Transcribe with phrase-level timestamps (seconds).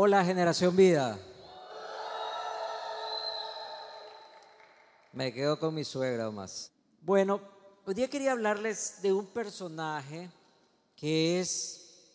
[0.00, 1.18] Hola, generación vida.
[5.12, 6.70] Me quedo con mi suegra más.
[7.02, 7.40] Bueno,
[7.84, 10.30] hoy día quería hablarles de un personaje
[10.94, 12.14] que es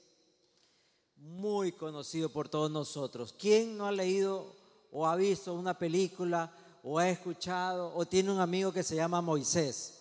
[1.17, 3.35] muy conocido por todos nosotros.
[3.37, 4.55] ¿Quién no ha leído
[4.89, 9.19] o ha visto una película o ha escuchado o tiene un amigo que se llama
[9.19, 9.95] Moisés?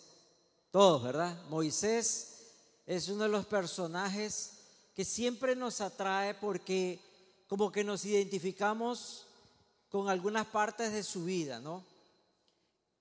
[0.70, 1.36] Todos, ¿verdad?
[1.50, 2.44] Moisés
[2.86, 4.52] es uno de los personajes
[4.94, 7.10] que siempre nos atrae porque
[7.52, 9.26] como que nos identificamos
[9.90, 11.84] con algunas partes de su vida, ¿no?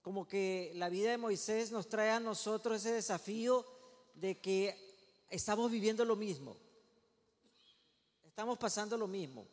[0.02, 3.66] Como que la vida de Moisés nos trae a nosotros ese desafío
[4.14, 4.77] de que
[5.30, 6.58] estamos viviendo lo mismo,
[8.26, 9.48] estamos pasando lo mismo.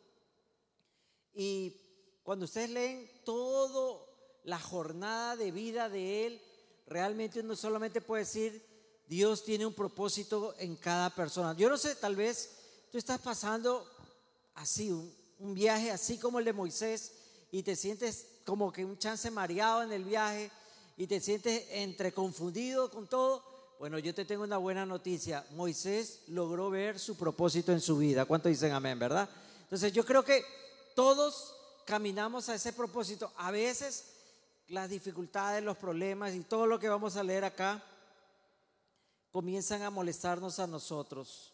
[1.33, 1.77] Y
[2.21, 4.05] cuando ustedes leen toda
[4.43, 6.41] la jornada de vida de él,
[6.87, 8.61] realmente uno solamente puede decir,
[9.07, 11.55] Dios tiene un propósito en cada persona.
[11.55, 12.51] Yo no sé, tal vez
[12.91, 13.87] tú estás pasando
[14.59, 17.13] así, un, viaje así como el de Moisés
[17.51, 20.51] y te sientes como que un chance mareado en el viaje
[20.97, 23.43] y te sientes entre confundido con todo.
[23.79, 25.45] Bueno, yo te tengo una buena noticia.
[25.51, 28.25] Moisés logró ver su propósito en su vida.
[28.25, 29.29] ¿Cuánto dicen amén, verdad?
[29.63, 30.43] Entonces yo creo que
[30.93, 31.55] todos
[31.85, 33.31] caminamos a ese propósito.
[33.37, 34.11] A veces
[34.67, 37.81] las dificultades, los problemas y todo lo que vamos a leer acá
[39.31, 41.53] comienzan a molestarnos a nosotros.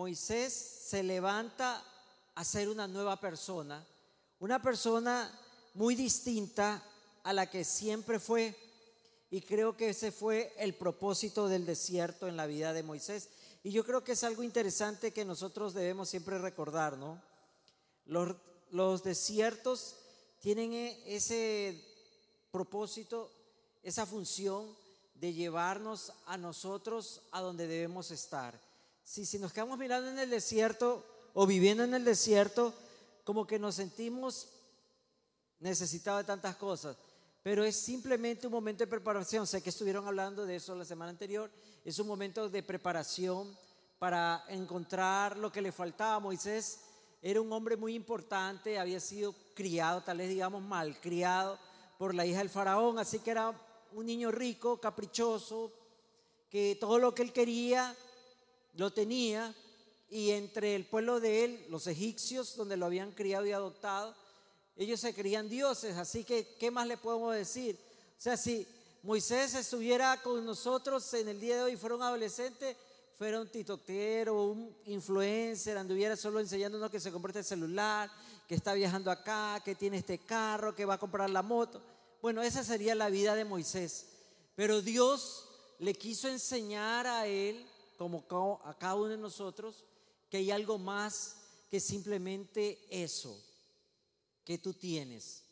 [0.00, 1.84] Moisés se levanta
[2.34, 3.86] a ser una nueva persona,
[4.38, 5.30] una persona
[5.74, 6.82] muy distinta
[7.22, 8.56] a la que siempre fue.
[9.30, 13.28] Y creo que ese fue el propósito del desierto en la vida de Moisés.
[13.62, 17.20] Y yo creo que es algo interesante que nosotros debemos siempre recordar, ¿no?
[18.06, 18.36] Los,
[18.70, 19.96] los desiertos
[20.40, 20.72] tienen
[21.04, 21.78] ese
[22.50, 23.30] propósito
[23.82, 24.74] esa función
[25.16, 28.69] de llevarnos a nosotros a donde debemos estar.
[29.10, 32.72] Si, si nos quedamos mirando en el desierto o viviendo en el desierto,
[33.24, 34.46] como que nos sentimos
[35.58, 36.96] necesitados de tantas cosas,
[37.42, 39.48] pero es simplemente un momento de preparación.
[39.48, 41.50] Sé que estuvieron hablando de eso la semana anterior.
[41.84, 43.52] Es un momento de preparación
[43.98, 46.20] para encontrar lo que le faltaba.
[46.20, 46.78] Moisés
[47.20, 51.58] era un hombre muy importante, había sido criado, tal vez digamos mal, criado
[51.98, 53.52] por la hija del faraón, así que era
[53.90, 55.72] un niño rico, caprichoso,
[56.48, 57.96] que todo lo que él quería
[58.74, 59.54] lo tenía,
[60.10, 64.14] y entre el pueblo de él, los egipcios, donde lo habían criado y adoptado,
[64.76, 67.78] ellos se creían dioses, así que, ¿qué más le podemos decir?
[68.18, 68.66] O sea, si
[69.02, 72.76] Moisés estuviera con nosotros en el día de hoy, fuera un adolescente,
[73.16, 78.10] fuera un titotero, un influencer, anduviera solo enseñándonos que se compre este celular,
[78.48, 81.82] que está viajando acá, que tiene este carro, que va a comprar la moto.
[82.22, 84.06] Bueno, esa sería la vida de Moisés.
[84.56, 85.46] Pero Dios
[85.78, 87.66] le quiso enseñar a él,
[88.00, 88.24] como
[88.64, 89.84] a cada uno de nosotros,
[90.30, 91.36] que hay algo más
[91.68, 93.38] que simplemente eso
[94.42, 95.44] que tú tienes.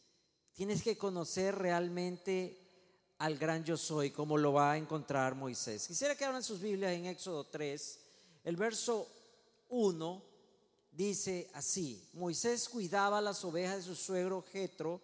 [0.55, 2.59] Tienes que conocer realmente
[3.19, 5.87] al gran yo soy, como lo va a encontrar Moisés.
[5.87, 8.01] Quisiera que abran sus Biblias en Éxodo 3.
[8.45, 9.07] El verso
[9.69, 10.23] 1
[10.93, 15.03] dice así: Moisés cuidaba las ovejas de su suegro Jetro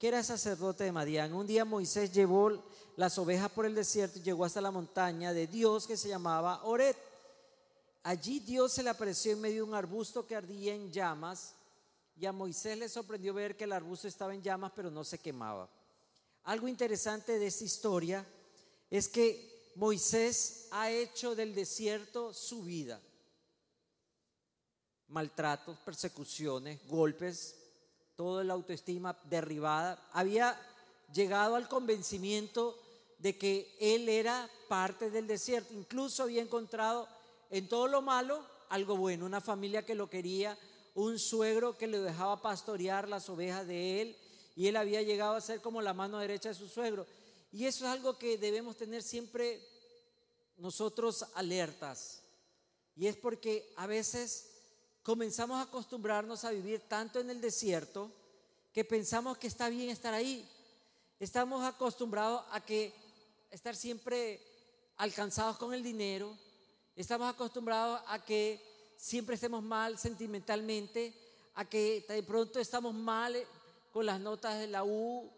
[0.00, 1.34] que era sacerdote de Madián.
[1.34, 2.64] Un día Moisés llevó
[2.96, 6.64] las ovejas por el desierto y llegó hasta la montaña de Dios que se llamaba
[6.64, 6.96] Oret.
[8.02, 11.52] Allí Dios se le apareció en medio de un arbusto que ardía en llamas
[12.16, 15.18] y a Moisés le sorprendió ver que el arbusto estaba en llamas pero no se
[15.18, 15.68] quemaba.
[16.44, 18.26] Algo interesante de esta historia
[18.88, 22.98] es que Moisés ha hecho del desierto su vida.
[25.08, 27.59] Maltratos, persecuciones, golpes,
[28.20, 30.54] toda la autoestima derribada, había
[31.10, 32.78] llegado al convencimiento
[33.16, 35.72] de que él era parte del desierto.
[35.72, 37.08] Incluso había encontrado
[37.48, 40.58] en todo lo malo algo bueno, una familia que lo quería,
[40.94, 44.16] un suegro que le dejaba pastorear las ovejas de él
[44.54, 47.06] y él había llegado a ser como la mano derecha de su suegro.
[47.50, 49.66] Y eso es algo que debemos tener siempre
[50.58, 52.20] nosotros alertas.
[52.96, 54.49] Y es porque a veces
[55.10, 58.12] comenzamos a acostumbrarnos a vivir tanto en el desierto
[58.72, 60.48] que pensamos que está bien estar ahí.
[61.18, 62.94] Estamos acostumbrados a que
[63.50, 64.40] estar siempre
[64.98, 66.38] alcanzados con el dinero.
[66.94, 68.64] Estamos acostumbrados a que
[68.96, 71.12] siempre estemos mal sentimentalmente,
[71.54, 73.34] a que de pronto estamos mal
[73.92, 75.28] con las notas de la U,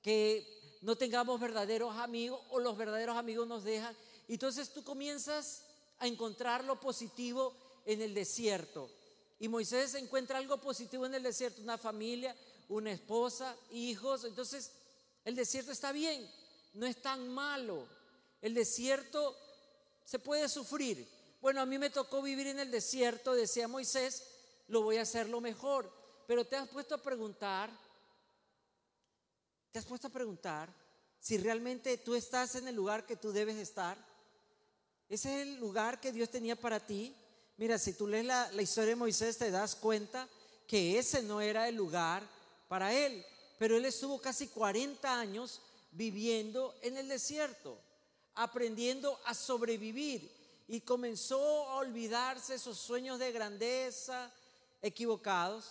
[0.00, 3.94] que no tengamos verdaderos amigos o los verdaderos amigos nos dejan.
[4.26, 5.64] Entonces tú comienzas
[5.98, 8.90] a encontrar lo positivo en el desierto.
[9.38, 12.36] Y Moisés encuentra algo positivo en el desierto, una familia,
[12.68, 14.24] una esposa, hijos.
[14.24, 14.72] Entonces,
[15.24, 16.28] el desierto está bien,
[16.74, 17.86] no es tan malo.
[18.42, 19.34] El desierto
[20.04, 21.08] se puede sufrir,
[21.40, 24.24] bueno, a mí me tocó vivir en el desierto, decía Moisés,
[24.68, 25.90] lo voy a hacer lo mejor.
[26.26, 27.70] Pero te has puesto a preguntar,
[29.70, 30.68] te has puesto a preguntar
[31.20, 33.96] si realmente tú estás en el lugar que tú debes estar.
[35.08, 37.14] Ese es el lugar que Dios tenía para ti.
[37.56, 40.28] Mira, si tú lees la, la historia de Moisés, te das cuenta
[40.66, 42.22] que ese no era el lugar
[42.68, 43.24] para él.
[43.58, 45.62] Pero él estuvo casi 40 años
[45.92, 47.78] viviendo en el desierto,
[48.34, 50.30] aprendiendo a sobrevivir.
[50.68, 54.30] Y comenzó a olvidarse esos sueños de grandeza
[54.82, 55.70] equivocados,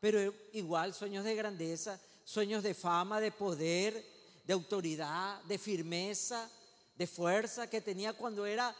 [0.00, 4.04] pero igual sueños de grandeza, sueños de fama, de poder,
[4.46, 6.50] de autoridad, de firmeza,
[6.96, 8.74] de fuerza que tenía cuando era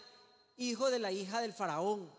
[0.56, 2.10] hijo de la hija del faraón.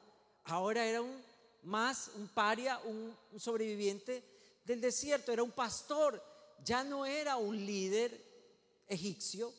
[0.43, 1.31] Ahora era un
[1.63, 4.23] más un paria, un, sobreviviente
[4.65, 6.21] del desierto, era un pastor,
[6.63, 8.19] ya no era un líder
[8.87, 9.53] egipcio,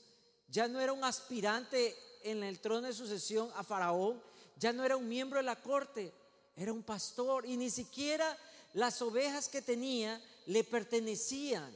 [0.48, 4.22] ya no era un aspirante en el trono de sucesión a Faraón,
[4.56, 6.12] ya no era un miembro de la corte,
[6.56, 8.36] era un pastor y ni siquiera
[8.74, 11.72] las ovejas que tenía le pertenecían.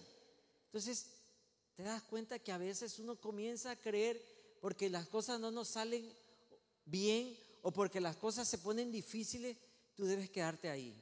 [0.66, 1.06] Entonces,
[1.74, 4.22] te das cuenta que a veces uno comienza a creer
[4.60, 6.10] porque las cosas no nos salen
[6.84, 7.36] bien
[7.66, 9.56] o porque las cosas se ponen difíciles,
[9.96, 10.94] tú debes quedarte ahí.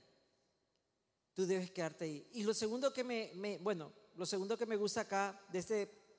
[1.35, 2.27] Tú debes quedarte ahí.
[2.33, 5.75] Y lo segundo que me, bueno, lo segundo que me gusta acá de, este,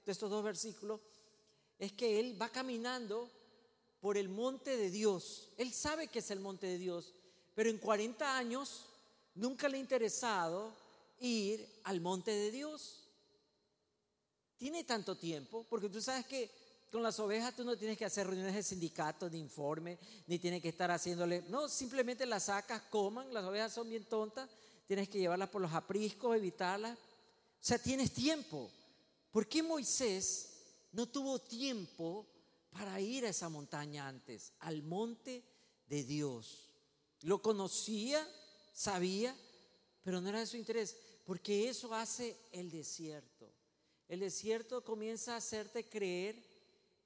[0.06, 1.02] de estos dos versículos
[1.80, 3.28] es que él va caminando
[4.00, 5.50] por el monte de Dios.
[5.58, 7.16] Él sabe que es el monte de Dios,
[7.56, 8.86] pero en 40 años
[9.34, 10.76] nunca le ha interesado
[11.22, 13.10] ir al monte de Dios.
[14.58, 16.65] Tiene tanto tiempo, porque tú sabes que
[16.96, 20.62] con las ovejas tú no tienes que hacer reuniones de sindicato, ni informe, ni tienes
[20.62, 21.42] que estar haciéndole.
[21.50, 23.34] No, simplemente las sacas, coman.
[23.34, 24.50] Las ovejas son bien tontas.
[24.88, 26.98] Tienes que llevarlas por los apriscos, evitarlas.
[26.98, 27.02] O
[27.60, 28.72] sea, tienes tiempo.
[29.30, 30.54] ¿Por qué Moisés
[30.94, 32.26] no tuvo tiempo
[32.70, 34.54] para ir a esa montaña antes?
[34.60, 35.44] Al monte
[35.88, 36.70] de Dios.
[37.24, 38.26] Lo conocía,
[38.72, 39.36] sabía,
[40.02, 40.96] pero no era de su interés.
[41.26, 43.52] Porque eso hace el desierto.
[44.08, 46.55] El desierto comienza a hacerte creer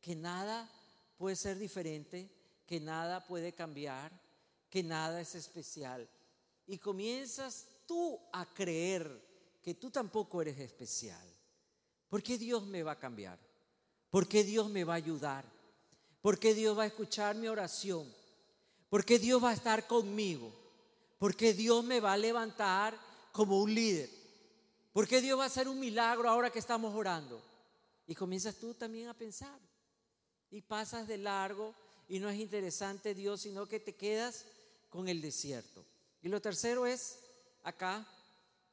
[0.01, 0.69] que nada
[1.17, 2.29] puede ser diferente,
[2.65, 4.11] que nada puede cambiar,
[4.69, 6.07] que nada es especial.
[6.67, 11.27] Y comienzas tú a creer que tú tampoco eres especial.
[12.07, 13.39] ¿Por qué Dios me va a cambiar?
[14.09, 15.45] ¿Por qué Dios me va a ayudar?
[16.21, 18.11] ¿Por qué Dios va a escuchar mi oración?
[18.89, 20.51] ¿Por qué Dios va a estar conmigo?
[21.17, 22.97] ¿Por qué Dios me va a levantar
[23.31, 24.09] como un líder?
[24.93, 27.41] ¿Por qué Dios va a hacer un milagro ahora que estamos orando?
[28.07, 29.59] Y comienzas tú también a pensar
[30.51, 31.73] y pasas de largo
[32.07, 34.45] y no es interesante Dios, sino que te quedas
[34.89, 35.85] con el desierto.
[36.21, 37.19] Y lo tercero es
[37.63, 38.05] acá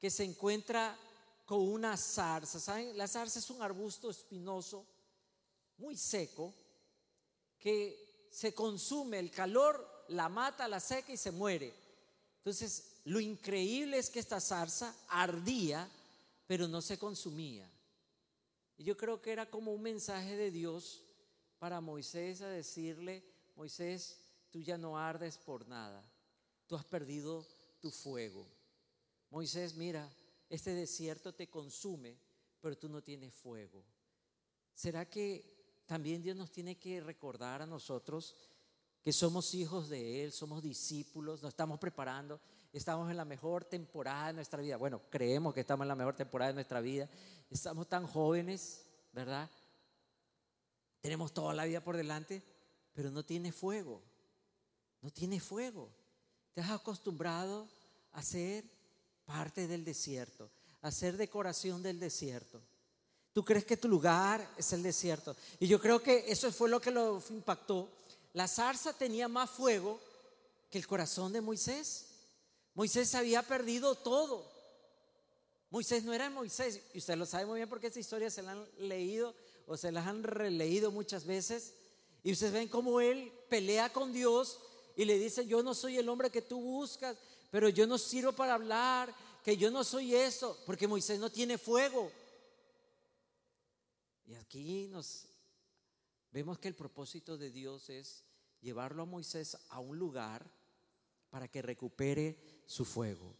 [0.00, 0.96] que se encuentra
[1.44, 2.58] con una zarza.
[2.58, 2.96] ¿Saben?
[2.96, 4.86] La zarza es un arbusto espinoso,
[5.78, 6.52] muy seco,
[7.58, 11.72] que se consume, el calor la mata, la seca y se muere.
[12.38, 15.88] Entonces, lo increíble es que esta zarza ardía,
[16.46, 17.68] pero no se consumía.
[18.78, 21.02] Y yo creo que era como un mensaje de Dios
[21.66, 23.24] para Moisés a decirle,
[23.56, 24.20] Moisés,
[24.52, 26.00] tú ya no ardes por nada,
[26.68, 27.44] tú has perdido
[27.80, 28.46] tu fuego.
[29.30, 30.08] Moisés, mira,
[30.48, 32.16] este desierto te consume,
[32.60, 33.82] pero tú no tienes fuego.
[34.76, 38.36] ¿Será que también Dios nos tiene que recordar a nosotros
[39.02, 42.40] que somos hijos de Él, somos discípulos, nos estamos preparando,
[42.72, 44.76] estamos en la mejor temporada de nuestra vida?
[44.76, 47.08] Bueno, creemos que estamos en la mejor temporada de nuestra vida,
[47.50, 49.50] estamos tan jóvenes, ¿verdad?
[51.06, 52.42] Tenemos toda la vida por delante,
[52.92, 54.02] pero no tiene fuego.
[55.02, 55.88] No tiene fuego.
[56.52, 57.68] Te has acostumbrado
[58.10, 58.64] a ser
[59.24, 60.50] parte del desierto,
[60.82, 62.60] a ser decoración del desierto.
[63.32, 65.36] Tú crees que tu lugar es el desierto.
[65.60, 67.88] Y yo creo que eso fue lo que lo impactó.
[68.32, 70.00] La zarza tenía más fuego
[70.68, 72.06] que el corazón de Moisés.
[72.74, 74.44] Moisés había perdido todo.
[75.70, 76.80] Moisés no era Moisés.
[76.94, 79.36] Y usted lo sabe muy bien porque esa historia se la han leído
[79.66, 81.74] o se las han releído muchas veces.
[82.22, 84.58] Y ustedes ven cómo él pelea con Dios
[84.96, 87.16] y le dice, yo no soy el hombre que tú buscas,
[87.50, 91.58] pero yo no sirvo para hablar, que yo no soy eso, porque Moisés no tiene
[91.58, 92.10] fuego.
[94.26, 95.26] Y aquí nos
[96.32, 98.24] vemos que el propósito de Dios es
[98.60, 100.50] llevarlo a Moisés a un lugar
[101.30, 103.36] para que recupere su fuego.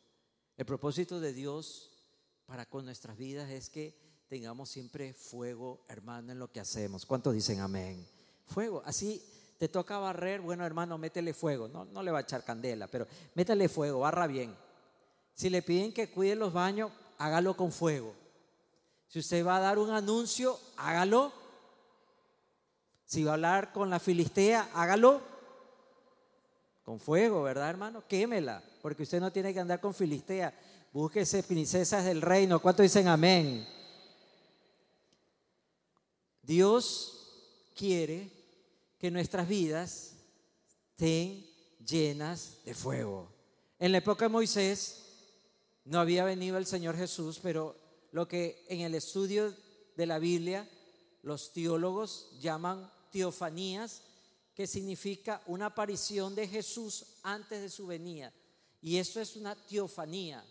[0.57, 1.91] El propósito de Dios
[2.47, 7.07] para con nuestras vidas es que tengamos siempre fuego, hermano, en lo que hacemos.
[7.07, 8.07] ¿Cuántos dicen amén?
[8.45, 8.83] Fuego.
[8.85, 9.23] Así
[9.59, 11.69] te toca barrer, bueno, hermano, métele fuego.
[11.69, 14.55] No, no le va a echar candela, pero métele fuego, barra bien.
[15.35, 18.15] Si le piden que cuide los baños, hágalo con fuego.
[19.09, 21.33] Si usted va a dar un anuncio, hágalo.
[23.05, 25.23] Si va a hablar con la filistea, hágalo
[26.85, 28.05] Con fuego, ¿verdad, hermano?
[28.07, 30.53] Quémela, porque usted no tiene que andar con filistea.
[30.93, 32.61] Búsquese princesas del reino.
[32.61, 33.76] ¿Cuánto dicen amén?
[36.47, 38.31] Dios quiere
[38.99, 40.13] que nuestras vidas
[40.91, 41.45] estén
[41.85, 43.29] llenas de fuego.
[43.81, 45.03] En la época de Moisés
[45.85, 47.77] no había venido el Señor Jesús, pero
[48.13, 49.53] lo que en el estudio
[49.97, 50.71] de la Biblia
[51.23, 54.03] los teólogos llaman teofanías,
[54.55, 58.33] que significa una aparición de Jesús antes de su venida.
[58.81, 60.45] Y eso es una teofanía,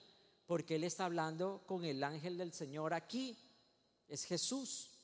[0.46, 3.38] porque Él está hablando con el ángel del Señor aquí.
[4.10, 4.95] Es Jesús.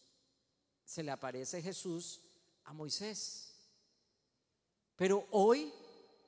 [0.86, 2.22] Se le aparece Jesús
[2.66, 3.54] a Moisés.
[4.96, 5.72] Pero hoy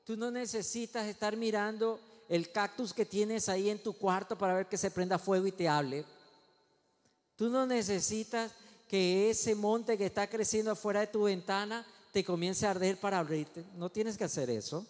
[0.03, 4.67] tú no necesitas estar mirando el cactus que tienes ahí en tu cuarto para ver
[4.67, 6.05] que se prenda fuego y te hable.
[7.35, 8.51] Tú no necesitas
[8.87, 13.19] que ese monte que está creciendo afuera de tu ventana te comience a arder para
[13.19, 13.65] abrirte.
[13.75, 14.85] No tienes que hacer eso.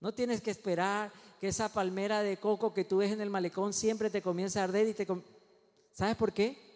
[0.00, 3.72] No tienes que esperar que esa palmera de coco que tú ves en el malecón
[3.72, 5.06] siempre te comience a arder y te...
[5.92, 6.67] ¿Sabes por qué?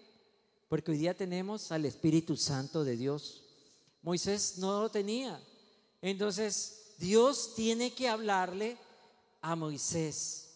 [0.73, 3.43] Porque hoy día tenemos al Espíritu Santo de Dios.
[4.01, 5.39] Moisés no lo tenía.
[6.01, 8.79] Entonces, Dios tiene que hablarle
[9.43, 10.49] a Moisés.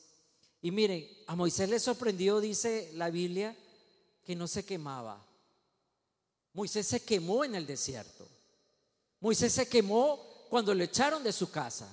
[0.62, 3.54] Y miren, a Moisés le sorprendió, dice la Biblia,
[4.24, 5.22] que no se quemaba.
[6.54, 8.26] Moisés se quemó en el desierto.
[9.20, 11.86] Moisés se quemó cuando lo echaron de su casa.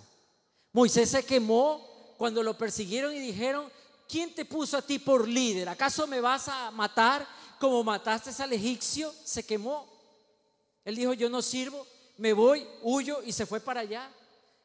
[0.71, 3.69] Moisés se quemó cuando lo persiguieron y dijeron,
[4.07, 5.67] ¿quién te puso a ti por líder?
[5.67, 9.13] ¿Acaso me vas a matar como mataste al egipcio?
[9.23, 9.87] Se quemó.
[10.85, 11.85] Él dijo, yo no sirvo,
[12.17, 14.09] me voy, huyo y se fue para allá.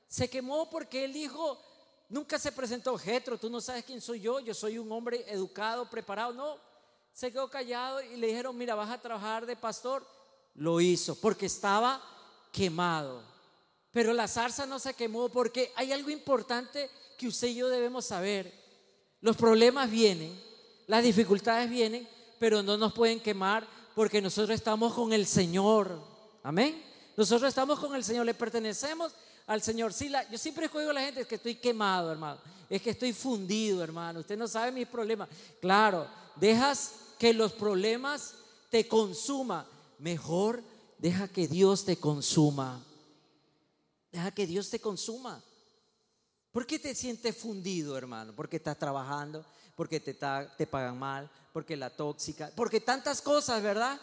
[0.06, 1.60] Se quemó porque él dijo,
[2.08, 5.88] nunca se presentó Jetro, tú no sabes quién soy yo, yo soy un hombre educado,
[5.88, 6.32] preparado.
[6.32, 6.56] No,
[7.12, 10.06] se quedó callado y le dijeron, mira, vas a trabajar de pastor.
[10.54, 12.02] Lo hizo porque estaba
[12.52, 13.22] quemado.
[13.92, 18.06] Pero la zarza no se quemó porque hay algo importante que usted y yo debemos
[18.06, 18.52] saber.
[19.20, 20.40] Los problemas vienen,
[20.86, 25.98] las dificultades vienen, pero no nos pueden quemar porque nosotros estamos con el Señor.
[26.42, 26.82] Amén.
[27.16, 29.12] Nosotros estamos con el Señor, le pertenecemos
[29.46, 29.92] al Señor.
[29.92, 32.38] Sí, yo siempre escojo a la gente, es que estoy quemado, hermano.
[32.70, 34.20] Es que estoy fundido, hermano.
[34.20, 35.28] Usted no sabe mis problemas.
[35.60, 38.34] Claro, dejas que los problemas
[38.70, 39.66] te consuma,
[39.98, 40.62] mejor
[40.98, 42.84] deja que Dios te consuma.
[44.12, 45.42] Deja que Dios te consuma.
[46.52, 48.32] ¿Por qué te sientes fundido, hermano?
[48.34, 49.44] Porque estás trabajando,
[49.78, 53.96] porque te, te pagan mal, porque la tóxica, porque tantas cosas, ¿verdad?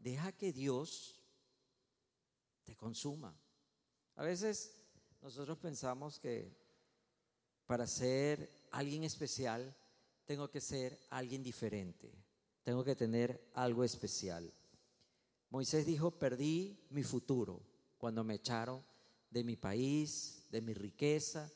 [0.00, 1.20] Deja que Dios
[2.64, 3.38] te consuma.
[4.16, 4.74] A veces
[5.22, 6.52] nosotros pensamos que
[7.66, 9.72] para ser alguien especial
[10.24, 12.12] tengo que ser alguien diferente,
[12.64, 14.52] tengo que tener algo especial.
[15.50, 17.62] Moisés dijo, perdí mi futuro
[17.96, 18.84] cuando me echaron
[19.30, 21.48] de mi país, de mi riqueza,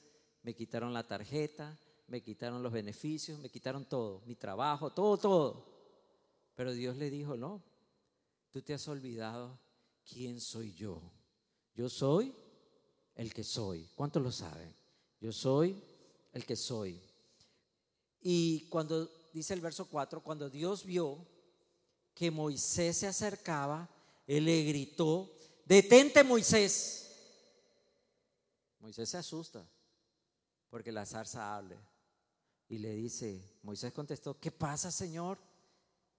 [0.44, 1.76] me quitaron la tarjeta,
[2.10, 5.64] me quitaron los beneficios, me quitaron todo, mi trabajo, todo, todo.
[6.56, 7.62] Pero Dios le dijo, no,
[8.50, 9.56] tú te has olvidado
[10.04, 11.00] quién soy yo.
[11.72, 12.34] Yo soy
[13.14, 13.88] el que soy.
[13.94, 14.74] ¿Cuántos lo saben?
[15.20, 15.80] Yo soy
[16.32, 17.00] el que soy.
[18.20, 21.24] Y cuando dice el verso 4, cuando Dios vio
[22.12, 23.88] que Moisés se acercaba,
[24.26, 25.30] él le gritó,
[25.64, 27.08] detente Moisés.
[28.80, 29.64] Moisés se asusta
[30.70, 31.78] porque la zarza hable
[32.70, 35.38] y le dice, Moisés contestó, ¿qué pasa Señor?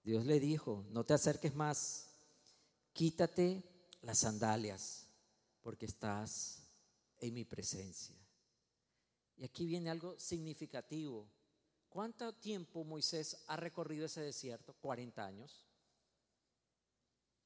[0.04, 2.06] Dios le dijo, no te acerques más,
[2.92, 3.64] quítate
[4.02, 5.08] las sandalias
[5.62, 6.62] porque estás
[7.18, 8.14] en mi presencia.
[9.36, 11.26] Y aquí viene algo significativo
[11.92, 14.74] ¿Cuánto tiempo Moisés ha recorrido ese desierto?
[14.80, 15.66] 40 años.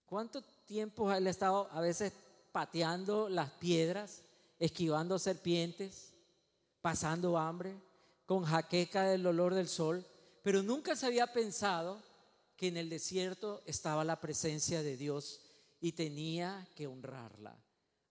[0.05, 2.13] ¿Cuánto tiempo él ha estado a veces
[2.53, 4.23] pateando las piedras,
[4.61, 6.13] esquivando serpientes,
[6.81, 7.77] pasando hambre,
[8.27, 10.05] con jaqueca del olor del sol?
[10.43, 12.03] Pero nunca se había pensado
[12.57, 15.41] que en el desierto estaba la presencia de Dios
[15.81, 17.57] y tenía que honrarla.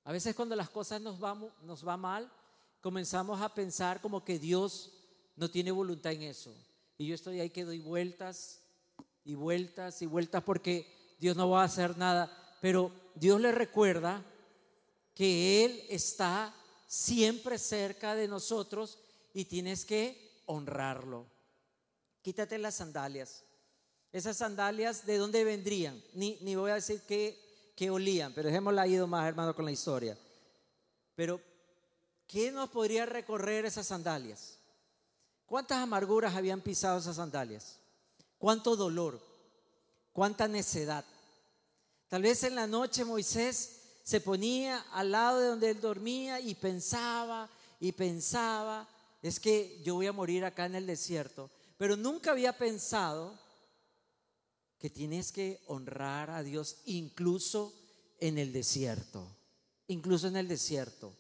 [0.03, 2.31] A veces cuando las cosas nos, vamos, nos va mal,
[2.81, 4.91] comenzamos a pensar como que Dios
[5.36, 6.53] no tiene voluntad en eso.
[6.98, 8.62] Y yo estoy ahí que doy vueltas
[9.24, 12.31] y vueltas y vueltas porque Dios no va a hacer nada.
[12.62, 14.24] Pero Dios le recuerda
[15.13, 16.53] que Él está
[16.88, 19.00] siempre cerca de nosotros
[19.35, 21.27] y tienes que honrarlo.
[22.21, 23.43] Quítate las sandalias.
[24.13, 26.01] Esas sandalias, ¿de dónde vendrían?
[26.13, 29.73] Ni, ni voy a decir que, que olían, pero dejémosla ido más, hermano, con la
[29.73, 30.17] historia.
[31.15, 31.41] Pero,
[32.25, 34.57] ¿qué nos podría recorrer esas sandalias?
[35.45, 37.77] ¿Cuántas amarguras habían pisado esas sandalias?
[38.37, 39.19] ¿Cuánto dolor?
[40.13, 41.03] ¿Cuánta necedad?
[42.07, 46.55] Tal vez en la noche Moisés se ponía al lado de donde él dormía y
[46.55, 47.49] pensaba
[47.81, 48.87] y pensaba,
[49.27, 53.38] es que yo voy a morir acá en el desierto, pero nunca había pensado
[54.77, 57.74] que tienes que honrar a Dios incluso
[58.20, 59.27] en el desierto,
[59.88, 61.12] incluso en el desierto,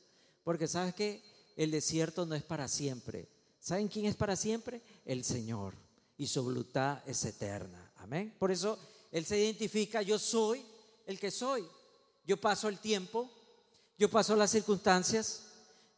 [0.43, 1.23] porque sabes que
[1.55, 3.27] el desierto no es para siempre.
[3.59, 4.83] ¿Saben quién es para siempre?
[5.05, 5.73] El Señor.
[6.17, 7.91] Y su voluntad es eterna.
[7.95, 8.35] Amén.
[8.37, 8.77] Por eso
[9.11, 10.63] Él se identifica, yo soy
[11.07, 11.67] el que soy.
[12.27, 13.31] Yo paso el tiempo,
[13.97, 15.47] yo paso las circunstancias,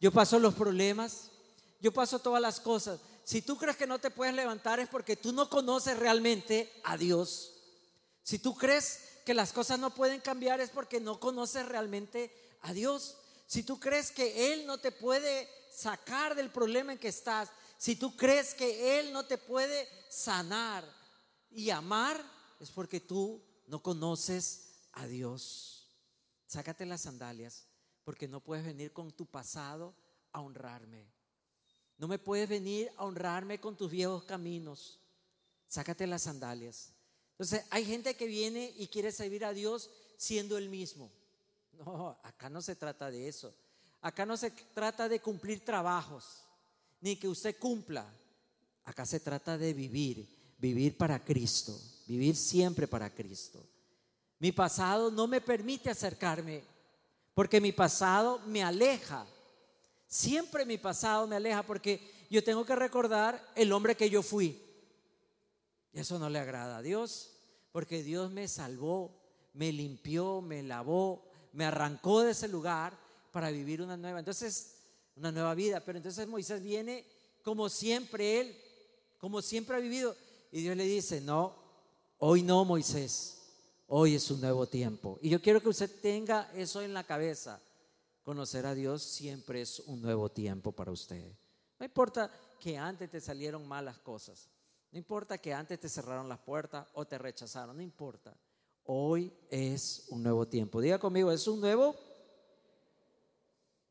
[0.00, 1.30] yo paso los problemas,
[1.80, 3.00] yo paso todas las cosas.
[3.24, 6.96] Si tú crees que no te puedes levantar es porque tú no conoces realmente a
[6.96, 7.52] Dios.
[8.22, 12.32] Si tú crees que las cosas no pueden cambiar es porque no conoces realmente
[12.62, 13.16] a Dios.
[13.46, 17.96] Si tú crees que Él no te puede sacar del problema en que estás, si
[17.96, 20.84] tú crees que Él no te puede sanar
[21.50, 22.22] y amar,
[22.60, 25.86] es porque tú no conoces a Dios.
[26.46, 27.66] Sácate las sandalias
[28.04, 29.94] porque no puedes venir con tu pasado
[30.32, 31.17] a honrarme.
[31.98, 34.98] No me puedes venir a honrarme con tus viejos caminos.
[35.66, 36.92] Sácate las sandalias.
[37.32, 41.10] Entonces, hay gente que viene y quiere servir a Dios siendo el mismo.
[41.72, 43.54] No, acá no se trata de eso.
[44.00, 46.42] Acá no se trata de cumplir trabajos,
[47.00, 48.06] ni que usted cumpla.
[48.84, 50.26] Acá se trata de vivir,
[50.58, 53.64] vivir para Cristo, vivir siempre para Cristo.
[54.38, 56.62] Mi pasado no me permite acercarme
[57.34, 59.26] porque mi pasado me aleja.
[60.08, 62.00] Siempre mi pasado me aleja porque
[62.30, 64.60] yo tengo que recordar el hombre que yo fui.
[65.92, 67.32] Eso no le agrada a Dios,
[67.72, 69.12] porque Dios me salvó,
[69.52, 72.98] me limpió, me lavó, me arrancó de ese lugar
[73.32, 74.76] para vivir una nueva, entonces,
[75.14, 75.80] una nueva vida.
[75.80, 77.04] Pero entonces Moisés viene
[77.42, 78.56] como siempre él,
[79.18, 80.16] como siempre ha vivido.
[80.50, 81.54] Y Dios le dice, no,
[82.18, 83.34] hoy no, Moisés.
[83.88, 85.18] Hoy es un nuevo tiempo.
[85.20, 87.60] Y yo quiero que usted tenga eso en la cabeza.
[88.28, 91.34] Conocer a Dios siempre es un nuevo tiempo para usted.
[91.78, 92.30] No importa
[92.60, 94.50] que antes te salieron malas cosas.
[94.92, 97.74] No importa que antes te cerraron las puertas o te rechazaron.
[97.74, 98.36] No importa.
[98.84, 100.82] Hoy es un nuevo tiempo.
[100.82, 101.96] Diga conmigo, es un nuevo.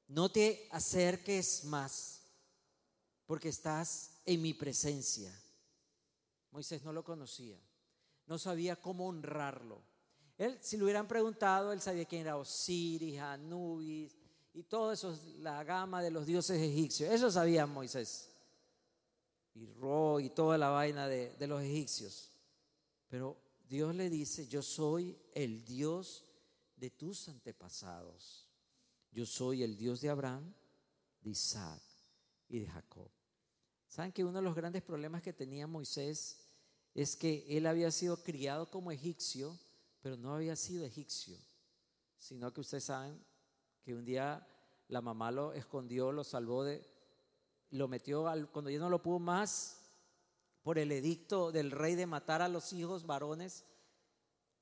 [0.07, 2.21] No te acerques más
[3.25, 5.33] porque estás en mi presencia.
[6.51, 7.57] Moisés no lo conocía
[8.27, 9.81] no sabía cómo honrarlo.
[10.37, 14.26] Él, si le hubieran preguntado, él sabía quién era Osiris, Anubis
[14.57, 17.11] y todo eso, la gama de los dioses egipcios.
[17.11, 18.27] Eso sabía Moisés.
[19.53, 22.31] Y Ro y toda la vaina de, de los egipcios.
[23.07, 23.37] Pero
[23.69, 26.25] Dios le dice, yo soy el Dios
[26.75, 28.49] de tus antepasados.
[29.11, 30.51] Yo soy el Dios de Abraham,
[31.21, 31.83] de Isaac
[32.49, 33.11] y de Jacob.
[33.87, 36.47] ¿Saben que uno de los grandes problemas que tenía Moisés
[36.95, 39.55] es que él había sido criado como egipcio,
[40.01, 41.37] pero no había sido egipcio,
[42.17, 43.23] sino que ustedes saben
[43.87, 44.45] que un día
[44.89, 46.85] la mamá lo escondió, lo salvó de,
[47.69, 49.79] lo metió al, cuando ya no lo pudo más
[50.61, 53.63] por el edicto del rey de matar a los hijos varones,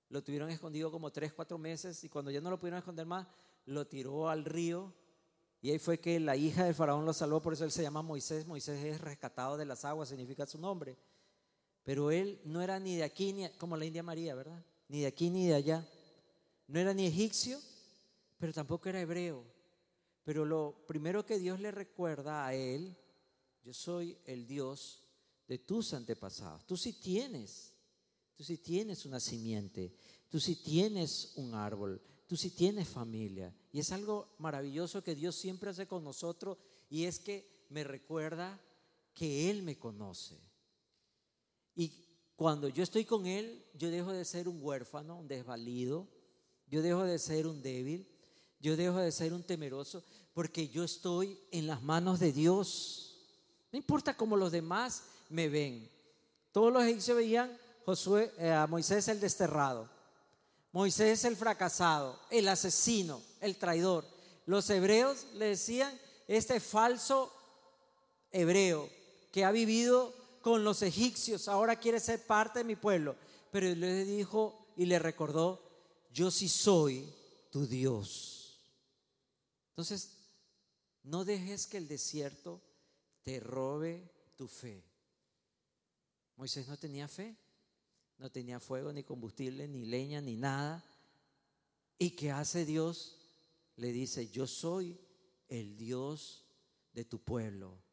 [0.09, 3.25] lo tuvieron escondido como tres, cuatro meses y cuando ya no lo pudieron esconder más,
[3.65, 4.93] lo tiró al río
[5.59, 8.03] y ahí fue que la hija del faraón lo salvó, por eso él se llama
[8.03, 10.99] Moisés, Moisés es rescatado de las aguas, significa su nombre.
[11.83, 14.63] Pero él no era ni de aquí, ni como la India María, ¿verdad?
[14.87, 15.83] Ni de aquí ni de allá.
[16.67, 17.59] No era ni egipcio,
[18.37, 19.45] pero tampoco era hebreo.
[20.23, 22.97] Pero lo primero que Dios le recuerda a él,
[23.63, 25.03] yo soy el Dios
[25.47, 26.65] de tus antepasados.
[26.65, 27.73] Tú sí tienes,
[28.35, 29.93] tú sí tienes una simiente,
[30.29, 33.53] tú sí tienes un árbol, tú sí tienes familia.
[33.71, 36.57] Y es algo maravilloso que Dios siempre hace con nosotros
[36.89, 38.59] y es que me recuerda
[39.13, 40.39] que Él me conoce.
[41.75, 41.91] Y
[42.35, 46.07] cuando yo estoy con Él, yo dejo de ser un huérfano, un desvalido,
[46.67, 48.07] yo dejo de ser un débil,
[48.65, 53.15] yo dejo de ser un temeroso, porque yo estoy en las manos de Dios.
[53.71, 55.87] No importa cómo los demás me ven.
[56.51, 59.87] Todos los egipcios veían Josué, eh, a Moisés el desterrado,
[60.71, 64.03] Moisés el fracasado, el asesino, el traidor.
[64.47, 65.95] Los hebreos le decían,
[66.27, 67.31] este falso
[68.31, 68.89] hebreo
[69.31, 73.15] que ha vivido con los egipcios, ahora quiere ser parte de mi pueblo.
[73.51, 75.61] Pero él le dijo y le recordó,
[76.11, 77.13] yo sí soy
[77.51, 78.34] tu Dios.
[79.75, 80.17] Entonces,
[81.03, 82.61] no dejes que el desierto
[83.21, 84.83] te robe tu fe.
[86.37, 87.37] Moisés no tenía fe,
[88.17, 90.83] no tenía fuego, ni combustible, ni leña, ni nada.
[91.97, 93.17] ¿Y qué hace Dios?
[93.75, 94.99] Le dice, yo soy
[95.49, 96.45] el Dios
[96.93, 97.85] de tu pueblo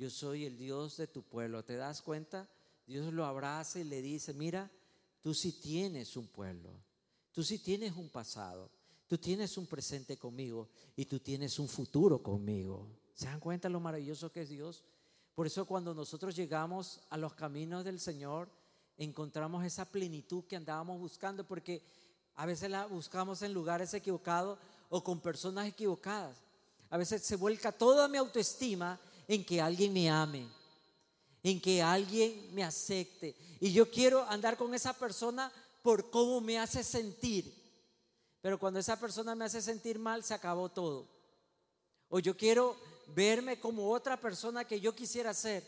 [0.00, 1.62] yo soy el Dios de tu pueblo.
[1.62, 2.48] ¿Te das cuenta?
[2.86, 4.70] Dios lo abraza y le dice, mira,
[5.20, 6.72] tú sí tienes un pueblo,
[7.32, 8.70] tú sí tienes un pasado,
[9.10, 12.86] Tú tienes un presente conmigo y tú tienes un futuro conmigo.
[13.12, 14.84] ¿Se dan cuenta lo maravilloso que es Dios?
[15.34, 18.48] Por eso cuando nosotros llegamos a los caminos del Señor,
[18.96, 21.82] encontramos esa plenitud que andábamos buscando, porque
[22.36, 26.38] a veces la buscamos en lugares equivocados o con personas equivocadas.
[26.88, 28.96] A veces se vuelca toda mi autoestima
[29.26, 30.46] en que alguien me ame,
[31.42, 33.34] en que alguien me acepte.
[33.58, 35.50] Y yo quiero andar con esa persona
[35.82, 37.59] por cómo me hace sentir.
[38.40, 41.06] Pero cuando esa persona me hace sentir mal, se acabó todo.
[42.08, 42.76] O yo quiero
[43.08, 45.64] verme como otra persona que yo quisiera ser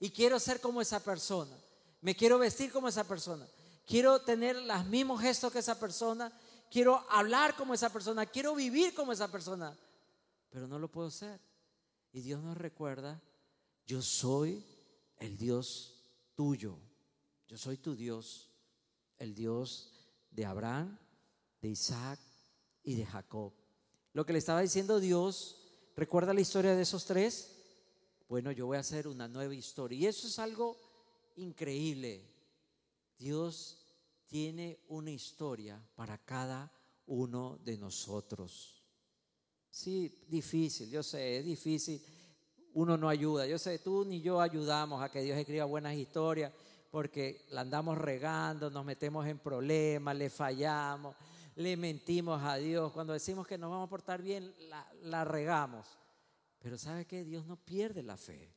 [0.00, 1.56] y quiero ser como esa persona.
[2.00, 3.46] Me quiero vestir como esa persona.
[3.86, 6.32] Quiero tener los mismos gestos que esa persona.
[6.70, 8.26] Quiero hablar como esa persona.
[8.26, 9.76] Quiero vivir como esa persona.
[10.50, 11.40] Pero no lo puedo ser.
[12.12, 13.20] Y Dios nos recuerda,
[13.86, 14.64] yo soy
[15.18, 15.94] el Dios
[16.34, 16.78] tuyo.
[17.48, 18.50] Yo soy tu Dios.
[19.18, 19.92] El Dios
[20.30, 20.98] de Abraham,
[21.64, 22.20] de Isaac
[22.82, 23.50] y de Jacob.
[24.12, 25.56] Lo que le estaba diciendo Dios,
[25.96, 27.56] ¿recuerda la historia de esos tres?
[28.28, 29.98] Bueno, yo voy a hacer una nueva historia.
[29.98, 30.76] Y eso es algo
[31.36, 32.22] increíble.
[33.18, 33.78] Dios
[34.26, 36.70] tiene una historia para cada
[37.06, 38.82] uno de nosotros.
[39.70, 42.02] Sí, difícil, yo sé, es difícil.
[42.74, 43.46] Uno no ayuda.
[43.46, 46.52] Yo sé, tú ni yo ayudamos a que Dios escriba buenas historias
[46.90, 51.16] porque la andamos regando, nos metemos en problemas, le fallamos
[51.56, 54.54] le mentimos a Dios, cuando decimos que nos vamos a portar bien,
[55.02, 55.86] la, regamos.
[56.58, 57.24] Pero ¿sabe qué?
[57.24, 58.52] Dios no pierde la fe.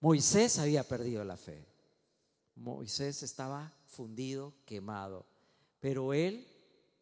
[0.00, 1.66] Moisés había perdido la fe.
[2.54, 5.26] Moisés estaba fundido, quemado.
[5.80, 6.46] Pero él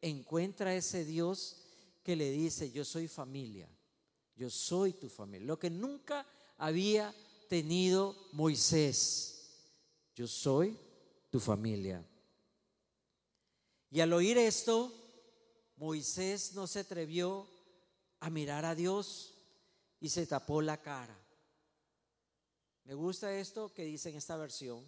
[0.00, 1.62] encuentra ese Dios
[2.02, 3.68] que le dice, yo soy familia,
[4.36, 5.46] yo soy tu familia.
[5.46, 6.26] Lo que nunca
[6.58, 7.14] había
[7.48, 9.48] tenido Moisés,
[10.14, 10.78] yo soy
[11.30, 12.06] tu familia.
[13.90, 15.05] Y al oír esto,
[15.76, 17.46] Moisés no se atrevió
[18.20, 19.34] a mirar a Dios
[20.00, 21.16] y se tapó la cara.
[22.84, 24.84] Me gusta esto que dice en esta versión,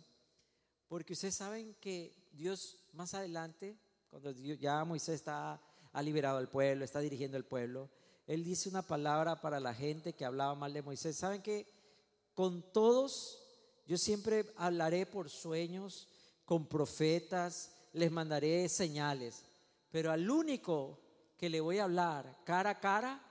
[0.89, 3.77] porque ustedes saben que Dios más adelante,
[4.09, 5.61] cuando ya Moisés está,
[5.93, 7.91] ha liberado al pueblo, está dirigiendo el pueblo,
[8.27, 11.17] él dice una palabra para la gente que hablaba mal de Moisés.
[11.17, 11.67] ¿Saben que
[12.35, 13.43] con todos
[13.87, 16.09] yo siempre hablaré por sueños,
[16.45, 19.48] con profetas, les mandaré señales?
[19.91, 21.01] Pero al único
[21.37, 23.23] que le voy a hablar cara a cara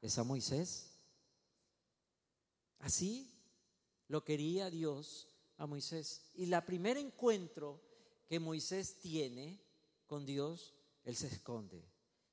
[0.00, 0.90] es a Moisés.
[2.80, 3.30] Así
[4.08, 6.22] lo quería Dios a Moisés.
[6.34, 7.80] Y la primer encuentro
[8.28, 9.60] que Moisés tiene
[10.06, 11.84] con Dios, él se esconde.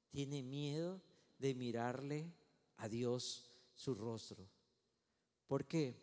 [0.10, 1.02] Tiene miedo
[1.38, 2.34] de mirarle
[2.78, 4.48] a Dios su rostro.
[5.48, 5.96] ¿Por qué?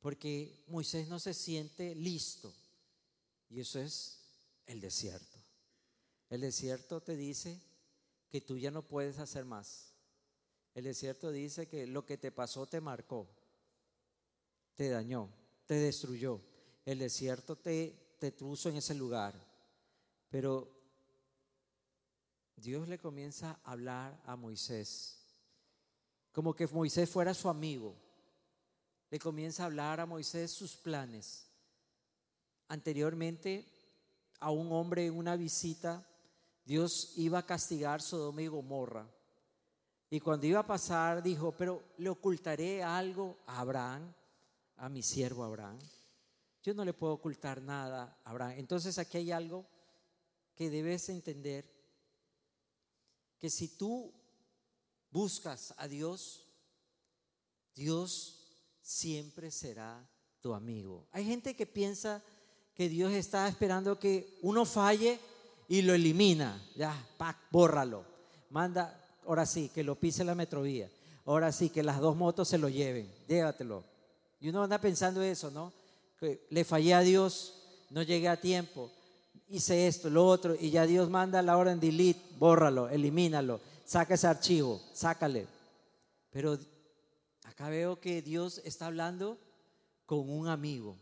[0.00, 2.52] Porque Moisés no se siente listo.
[3.50, 4.18] Y eso es
[4.66, 5.37] el desierto.
[6.30, 7.60] El desierto te dice
[8.28, 9.94] que tú ya no puedes hacer más.
[10.74, 13.26] El desierto dice que lo que te pasó te marcó,
[14.74, 15.30] te dañó,
[15.66, 16.40] te destruyó.
[16.84, 19.34] El desierto te, te puso en ese lugar.
[20.30, 20.68] Pero
[22.56, 25.16] Dios le comienza a hablar a Moisés,
[26.32, 27.96] como que Moisés fuera su amigo.
[29.10, 31.46] Le comienza a hablar a Moisés sus planes.
[32.68, 33.66] Anteriormente,
[34.38, 36.06] a un hombre en una visita
[36.68, 39.08] Dios iba a castigar Sodoma y Gomorra.
[40.10, 44.12] Y cuando iba a pasar, dijo, pero le ocultaré algo a Abraham,
[44.76, 45.78] a mi siervo Abraham.
[46.62, 48.58] Yo no le puedo ocultar nada a Abraham.
[48.58, 49.64] Entonces aquí hay algo
[50.54, 51.64] que debes entender,
[53.38, 54.12] que si tú
[55.10, 56.44] buscas a Dios,
[57.74, 58.44] Dios
[58.82, 60.06] siempre será
[60.42, 61.08] tu amigo.
[61.12, 62.22] Hay gente que piensa
[62.74, 65.18] que Dios está esperando que uno falle
[65.68, 66.60] y lo elimina.
[66.74, 68.04] Ya, pac, bórralo.
[68.50, 70.90] Manda, ahora sí, que lo pise la metrovía.
[71.26, 73.12] Ahora sí, que las dos motos se lo lleven.
[73.28, 73.84] Llévatelo.
[74.40, 75.72] Y uno anda pensando eso, ¿no?
[76.18, 77.54] Que le fallé a Dios,
[77.90, 78.90] no llegué a tiempo,
[79.48, 84.26] hice esto, lo otro, y ya Dios manda la orden delete, bórralo, elimínalo, saca ese
[84.26, 85.46] archivo, sácale.
[86.30, 86.58] Pero
[87.44, 89.38] acá veo que Dios está hablando
[90.06, 90.96] con un amigo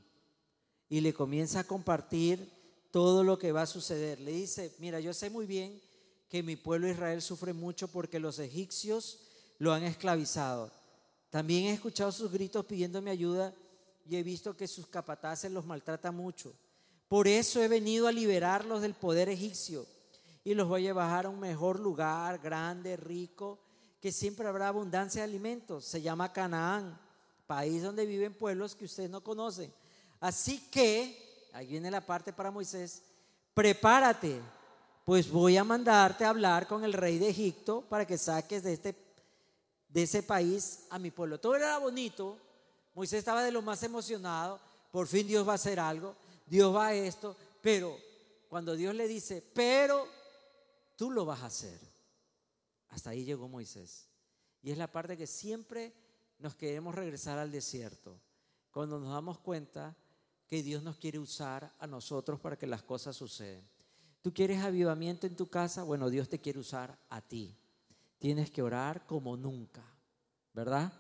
[0.89, 2.56] y le comienza a compartir
[2.97, 4.21] todo lo que va a suceder.
[4.21, 5.83] Le dice, mira, yo sé muy bien
[6.31, 9.19] que mi pueblo Israel sufre mucho porque los egipcios
[9.59, 10.73] lo han esclavizado.
[11.29, 13.55] También he escuchado sus gritos pidiéndome ayuda
[14.09, 16.55] y he visto que sus capataces los maltratan mucho.
[17.07, 19.85] Por eso he venido a liberarlos del poder egipcio
[20.43, 23.59] y los voy a bajar a un mejor lugar, grande, rico,
[24.01, 25.85] que siempre habrá abundancia de alimentos.
[25.85, 26.99] Se llama Canaán,
[27.47, 29.71] país donde viven pueblos que ustedes no conocen.
[30.19, 31.26] Así que
[31.57, 33.03] Ahí viene la parte para Moisés.
[33.55, 34.43] Prepárate,
[35.07, 38.75] pues voy a mandarte a hablar con el rey de Egipto para que saques de,
[38.75, 38.95] este,
[39.89, 41.41] de ese país a mi pueblo.
[41.41, 42.37] Todo era bonito,
[42.93, 44.61] Moisés estaba de lo más emocionado,
[44.93, 46.15] por fin Dios va a hacer algo,
[46.45, 47.97] Dios va a esto, pero
[48.51, 50.07] cuando Dios le dice, pero
[50.95, 51.81] tú lo vas a hacer,
[52.91, 54.11] hasta ahí llegó Moisés.
[54.61, 55.95] Y es la parte que siempre
[56.39, 58.21] nos queremos regresar al desierto,
[58.71, 59.97] cuando nos damos cuenta
[60.47, 63.65] que Dios nos quiere usar a nosotros para que las cosas sucedan.
[64.23, 65.83] ¿Tú quieres avivamiento en tu casa?
[65.83, 67.57] Bueno, Dios te quiere usar a ti.
[68.19, 69.85] Tienes que orar como nunca,
[70.53, 70.93] ¿verdad?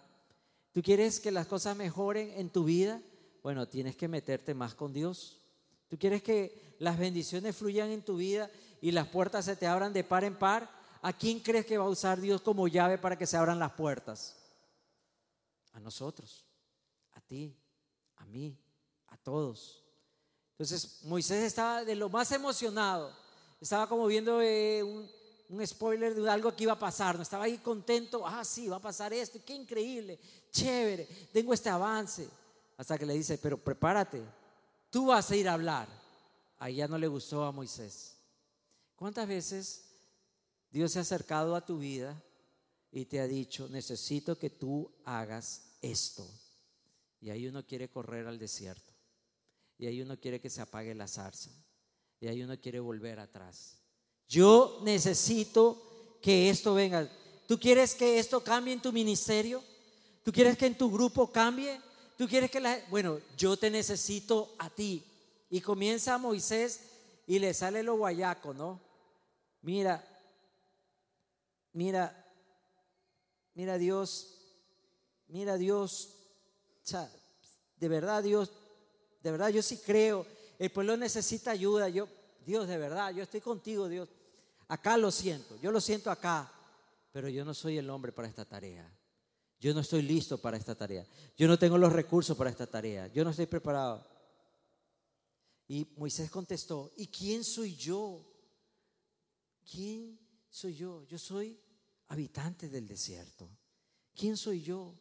[0.73, 3.01] ¿Tú quieres que las cosas mejoren en tu vida?
[3.43, 5.41] Bueno, tienes que meterte más con Dios.
[5.89, 9.93] ¿Tú quieres que las bendiciones fluyan en tu vida y las puertas se te abran
[9.93, 10.71] de par en par?
[11.03, 13.73] ¿A quién crees que va a usar Dios como llave para que se abran las
[13.73, 14.37] puertas?
[15.73, 16.45] A nosotros,
[17.13, 17.57] a ti,
[18.17, 18.59] a mí,
[19.27, 19.83] todos.
[20.53, 23.13] Entonces Moisés estaba de lo más emocionado,
[23.61, 27.59] estaba como viendo eh, un, spoiler de algo que iba a pasar, no estaba ahí
[27.59, 30.17] contento, ah, sí, va a pasar esto, qué increíble,
[30.53, 32.29] chévere, tengo este avance,
[32.77, 34.23] hasta que le dice, pero prepárate,
[34.91, 35.89] tú vas a ir a hablar.
[36.59, 38.17] Ahí ya no le gustó a Moisés.
[38.95, 39.91] ¿Cuántas veces
[40.71, 42.23] Dios se ha acercado a tu vida
[42.93, 46.25] y te ha dicho, necesito que tú hagas esto?
[47.21, 48.96] Y ahí uno quiere correr al desierto.
[49.79, 51.51] Y ahí uno quiere que se apague la zarza.
[52.21, 53.79] Y ahí uno quiere volver atrás.
[54.29, 57.11] Yo necesito que esto venga.
[57.47, 59.63] ¿Tú quieres que esto cambie en tu ministerio?
[60.25, 61.81] ¿Tú quieres que en tu grupo cambie?
[62.17, 62.81] ¿Tú quieres que la...
[62.91, 65.05] Bueno, yo te necesito a ti.
[65.51, 66.81] Y comienza Moisés
[67.27, 68.81] y le sale lo guayaco, ¿no?
[69.63, 70.05] Mira,
[71.73, 72.25] mira,
[73.55, 74.35] mira Dios,
[75.29, 76.15] mira Dios,
[77.77, 78.53] de verdad Dios,
[79.27, 80.25] de verdad yo sí creo,
[80.57, 82.07] el pueblo necesita ayuda, yo,
[82.45, 84.09] Dios, de verdad, yo estoy contigo, Dios.
[84.69, 86.49] Acá lo siento, yo lo siento acá,
[87.11, 88.89] pero yo no soy el hombre para esta tarea.
[89.59, 91.05] Yo no estoy listo para esta tarea.
[91.37, 93.09] Yo no tengo los recursos para esta tarea.
[93.09, 94.07] Yo no estoy preparado.
[95.67, 98.25] Y Moisés contestó, ¿y quién soy yo?
[99.69, 101.05] ¿Quién soy yo?
[101.07, 101.59] Yo soy
[102.07, 103.51] habitante del desierto.
[104.15, 104.95] ¿Quién soy yo?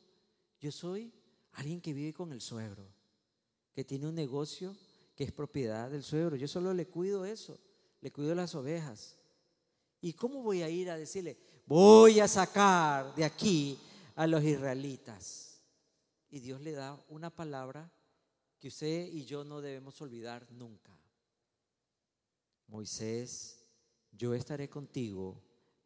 [0.59, 1.13] Yo soy
[1.51, 2.94] alguien que vive con el suegro
[3.75, 4.73] que tiene un negocio
[5.15, 6.38] que es propiedad del suegro.
[6.38, 7.59] Yo solo le cuido eso,
[7.99, 9.17] le cuido las ovejas.
[9.99, 13.77] ¿Y cómo voy a ir a decirle, voy a sacar de aquí
[14.15, 15.61] a los israelitas?
[16.29, 17.91] Y Dios le da una palabra
[18.59, 20.97] que usted y yo no debemos olvidar nunca.
[22.67, 23.65] Moisés,
[24.13, 25.41] yo estaré contigo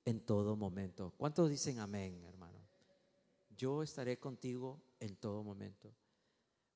[0.06, 1.12] en todo momento.
[1.18, 2.60] ¿Cuántos dicen amén, hermano?
[3.58, 5.92] Yo estaré contigo en todo momento.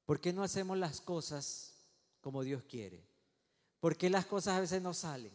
[0.06, 1.74] ¿Por qué no hacemos las cosas
[2.22, 3.06] como Dios quiere?
[3.80, 5.32] ¿Por qué las cosas a veces no salen?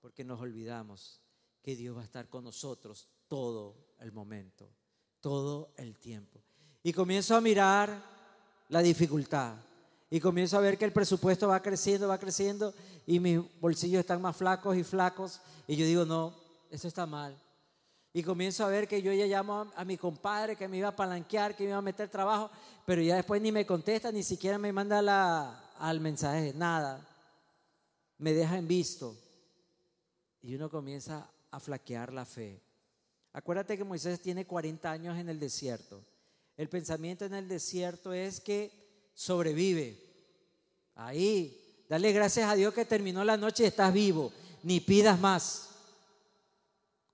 [0.00, 1.20] Porque nos olvidamos
[1.62, 4.68] que Dios va a estar con nosotros todo el momento,
[5.20, 6.42] todo el tiempo.
[6.82, 8.02] Y comienzo a mirar
[8.68, 9.56] la dificultad.
[10.10, 12.74] Y comienzo a ver que el presupuesto va creciendo, va creciendo
[13.06, 15.40] y mis bolsillos están más flacos y flacos.
[15.66, 16.34] Y yo digo, no,
[16.70, 17.36] eso está mal.
[18.16, 20.94] Y comienzo a ver que yo ya llamo a, mi compadre que me iba a
[20.94, 22.48] palanquear, que me iba a meter trabajo,
[22.86, 27.04] pero ya después ni me contesta, ni siquiera me manda la, al mensaje, nada.
[28.18, 29.16] Me deja en visto.
[30.42, 32.62] Y uno comienza a flaquear la fe.
[33.32, 36.04] Acuérdate que Moisés tiene 40 años en el desierto.
[36.56, 38.70] El pensamiento en el desierto es que
[39.12, 40.00] sobrevive.
[40.94, 44.32] Ahí, dale gracias a Dios que terminó la noche y estás vivo.
[44.62, 45.73] Ni pidas más.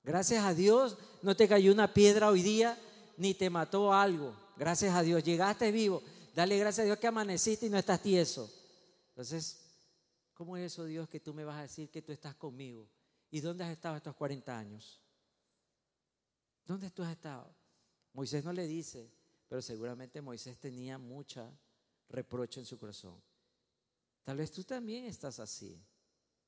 [0.02, 2.78] Gracias a Dios no te cayó una piedra hoy día
[3.16, 4.34] ni te mató algo.
[4.56, 6.02] Gracias a Dios, llegaste vivo.
[6.34, 8.50] Dale gracias a Dios que amaneciste y no estás tieso.
[9.08, 9.60] Entonces,
[10.32, 12.88] ¿cómo es eso, Dios, que tú me vas a decir que tú estás conmigo?
[13.30, 15.00] ¿Y dónde has estado estos 40 años?
[16.64, 17.54] ¿Dónde tú has estado?
[18.12, 19.10] Moisés no le dice,
[19.48, 21.50] pero seguramente Moisés tenía mucha
[22.08, 23.20] reproche en su corazón.
[24.24, 25.78] Tal vez tú también estás así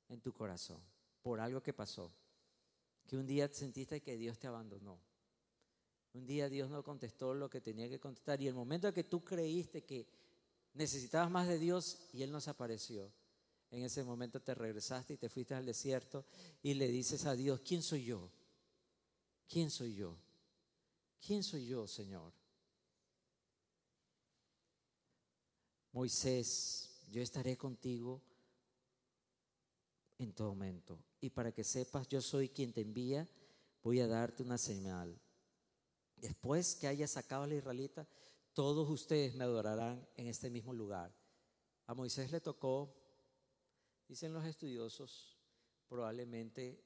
[0.09, 0.81] en tu corazón
[1.21, 2.11] por algo que pasó
[3.07, 4.99] que un día sentiste que Dios te abandonó.
[6.13, 9.03] Un día Dios no contestó lo que tenía que contestar y el momento en que
[9.03, 10.07] tú creíste que
[10.73, 13.11] necesitabas más de Dios y Él nos apareció,
[13.71, 16.25] en ese momento te regresaste y te fuiste al desierto
[16.61, 18.29] y le dices a Dios, ¿quién soy yo?
[19.49, 20.15] ¿Quién soy yo?
[21.25, 22.31] ¿Quién soy yo, Señor?
[25.91, 28.21] Moisés, yo estaré contigo
[30.23, 30.99] en todo momento.
[31.21, 33.27] Y para que sepas, yo soy quien te envía,
[33.81, 35.19] voy a darte una señal.
[36.15, 38.07] Después que haya sacado a la israelita,
[38.53, 41.13] todos ustedes me adorarán en este mismo lugar.
[41.87, 42.95] A Moisés le tocó,
[44.07, 45.37] dicen los estudiosos,
[45.87, 46.83] probablemente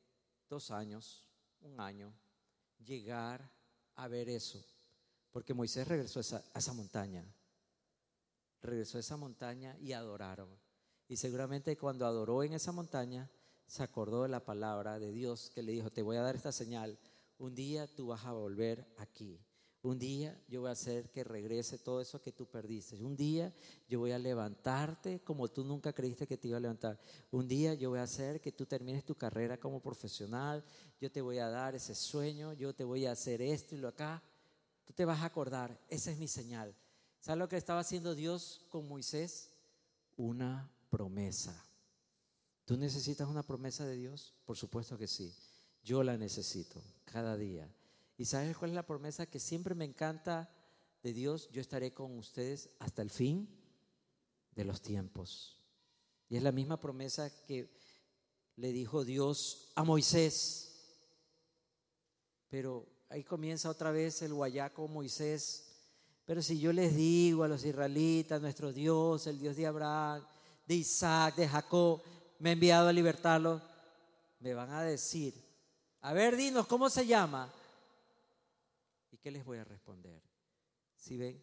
[0.50, 1.28] dos años,
[1.62, 2.14] un año,
[2.80, 3.52] llegar
[3.96, 4.64] a ver eso.
[5.32, 7.26] Porque Moisés regresó esa, a esa montaña.
[8.62, 10.50] Regresó a esa montaña y adoraron.
[11.08, 13.30] Y seguramente cuando adoró en esa montaña,
[13.66, 16.52] se acordó de la palabra de Dios que le dijo, te voy a dar esta
[16.52, 16.98] señal,
[17.38, 19.40] un día tú vas a volver aquí.
[19.84, 23.02] Un día yo voy a hacer que regrese todo eso que tú perdiste.
[23.02, 23.54] Un día
[23.88, 27.00] yo voy a levantarte como tú nunca creíste que te iba a levantar.
[27.32, 30.64] Un día yo voy a hacer que tú termines tu carrera como profesional.
[31.00, 32.54] Yo te voy a dar ese sueño.
[32.54, 34.22] Yo te voy a hacer esto y lo acá.
[34.84, 35.80] Tú te vas a acordar.
[35.88, 36.76] Esa es mi señal.
[37.20, 39.54] ¿Sabes lo que estaba haciendo Dios con Moisés?
[40.18, 41.66] Una promesa.
[42.66, 44.34] ¿Tú necesitas una promesa de Dios?
[44.46, 45.34] Por supuesto que sí.
[45.84, 47.74] Yo la necesito cada día.
[48.18, 50.50] ¿Y sabes cuál es la promesa que siempre me encanta
[51.04, 51.50] de Dios?
[51.52, 53.48] Yo estaré con ustedes hasta el fin
[54.52, 55.58] de los tiempos.
[56.30, 57.70] Y es la misma promesa que
[58.58, 60.74] le dijo Dios a Moisés.
[62.50, 65.68] Pero ahí comienza otra vez el guayaco Moisés.
[66.26, 70.26] Pero si yo les digo a los israelitas, nuestro Dios, el Dios de Abraham,
[70.68, 72.02] de Isaac, de Jacob,
[72.40, 73.62] me ha enviado a libertarlos,
[74.40, 75.34] me van a decir,
[76.02, 77.52] a ver, dinos, ¿cómo se llama?
[79.12, 80.22] ¿Y qué les voy a responder?
[80.96, 81.42] ¿Sí ven?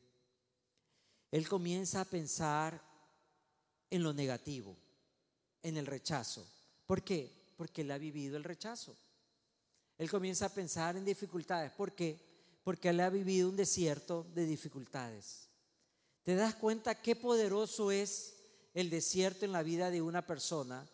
[1.30, 2.80] Él comienza a pensar
[3.90, 4.76] en lo negativo,
[5.62, 6.46] en el rechazo.
[6.86, 7.52] ¿Por qué?
[7.56, 8.96] Porque él ha vivido el rechazo.
[9.98, 11.72] Él comienza a pensar en dificultades.
[11.72, 12.18] ¿Por qué?
[12.62, 15.48] Porque él ha vivido un desierto de dificultades.
[16.22, 18.43] ¿Te das cuenta qué poderoso es
[18.74, 20.86] el desierto en la vida de una persona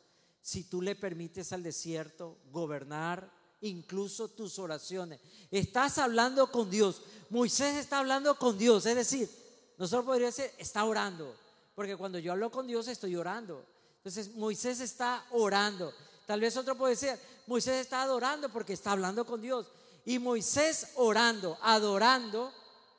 [0.43, 3.31] si tú le permites al desierto gobernar
[3.63, 5.21] incluso tus oraciones.
[5.51, 7.03] Estás hablando con Dios.
[7.29, 8.87] Moisés está hablando con Dios.
[8.87, 9.29] Es decir,
[9.77, 11.35] nosotros podríamos decir, está orando.
[11.75, 13.65] Porque cuando yo hablo con Dios estoy orando.
[13.99, 15.93] Entonces Moisés está orando.
[16.27, 19.67] Tal vez otro puede decir, Moisés está adorando porque está hablando con Dios.
[20.05, 22.53] Y Moisés orando, adorando,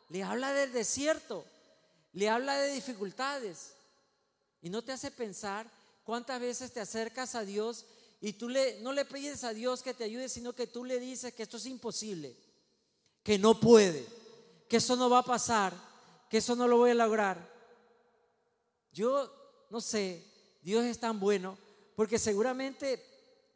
[0.10, 1.46] le habla del desierto,
[2.14, 3.74] le habla de dificultades.
[4.62, 5.70] Y no te hace pensar
[6.04, 7.86] cuántas veces te acercas a Dios
[8.22, 8.50] y tú
[8.82, 11.58] no le pides a Dios que te ayude, sino que tú le dices que esto
[11.58, 12.36] es imposible,
[13.24, 14.06] que no puede,
[14.70, 15.74] que eso no va a pasar,
[16.30, 17.50] que eso no lo voy a lograr.
[18.94, 20.24] Yo no sé,
[20.62, 21.58] Dios es tan bueno,
[21.96, 23.04] porque seguramente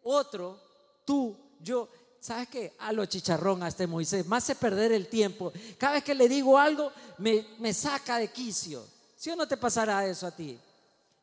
[0.02, 0.60] otro,
[1.06, 1.88] tú, yo,
[2.20, 2.74] ¿sabes qué?
[2.80, 5.54] A lo chicharrón a este Moisés, más hace perder el tiempo.
[5.78, 8.84] Cada vez que le digo algo, me, me saca de quicio.
[9.16, 10.60] ¿Sí o no te pasará eso a ti?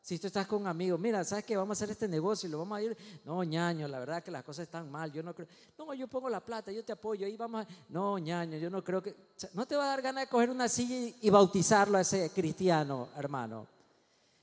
[0.03, 1.55] Si tú estás con amigos, mira, ¿sabes qué?
[1.55, 2.97] Vamos a hacer este negocio y lo vamos a ir.
[3.23, 5.13] No, ñaño, la verdad que las cosas están mal.
[5.13, 5.47] Yo no creo.
[5.77, 7.25] No, yo pongo la plata, yo te apoyo.
[7.25, 7.67] Ahí vamos a.
[7.87, 9.15] No, ñaño, yo no creo que.
[9.53, 13.07] No te va a dar ganas de coger una silla y bautizarlo a ese cristiano,
[13.15, 13.65] hermano.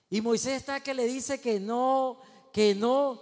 [0.09, 2.17] Y Moisés está que le dice que no,
[2.55, 3.21] que no.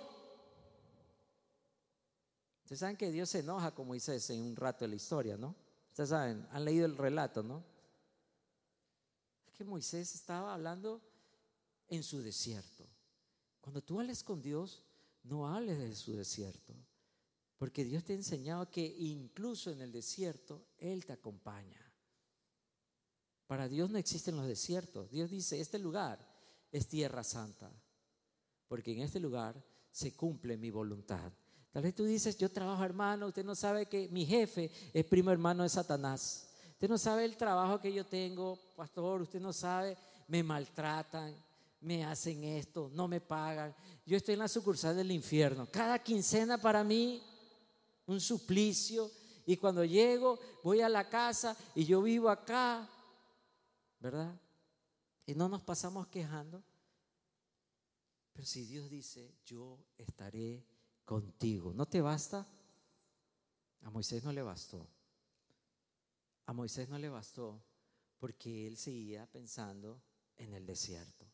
[2.63, 5.57] Ustedes saben que Dios se enoja con Moisés en un rato de la historia, ¿no?
[5.91, 7.65] Ustedes saben, han leído el relato, ¿no?
[9.49, 11.01] Es que Moisés estaba hablando
[11.89, 12.87] en su desierto.
[13.61, 14.83] Cuando tú hables con Dios,
[15.25, 16.75] no hables de su desierto,
[17.57, 21.85] porque Dios te ha enseñado que incluso en el desierto Él te acompaña.
[23.47, 25.11] Para Dios no existen los desiertos.
[25.11, 26.19] Dios dice, este lugar
[26.71, 27.71] es tierra santa,
[28.69, 31.33] porque en este lugar se cumple mi voluntad.
[31.73, 35.31] Tal vez tú dices, yo trabajo hermano, usted no sabe que mi jefe es primo
[35.31, 36.49] hermano de Satanás.
[36.73, 39.97] Usted no sabe el trabajo que yo tengo, pastor, usted no sabe,
[40.29, 41.35] me maltratan,
[41.81, 43.75] me hacen esto, no me pagan.
[44.05, 45.69] Yo estoy en la sucursal del infierno.
[45.71, 47.23] Cada quincena para mí
[48.07, 49.11] un suplicio.
[49.47, 52.87] Y cuando llego, voy a la casa y yo vivo acá,
[53.99, 54.39] ¿verdad?
[55.25, 56.63] Y no nos pasamos quejando.
[58.33, 60.65] Pero si Dios dice, yo estaré
[61.05, 62.47] contigo, ¿no te basta?
[63.83, 64.87] A Moisés no le bastó.
[66.47, 67.63] A Moisés no le bastó
[68.19, 70.03] porque él seguía pensando
[70.37, 71.28] en el desierto.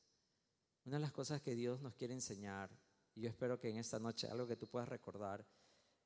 [0.85, 2.71] Una de las cosas que Dios nos quiere enseñar,
[3.15, 5.45] y yo espero que en esta noche algo que tú puedas recordar,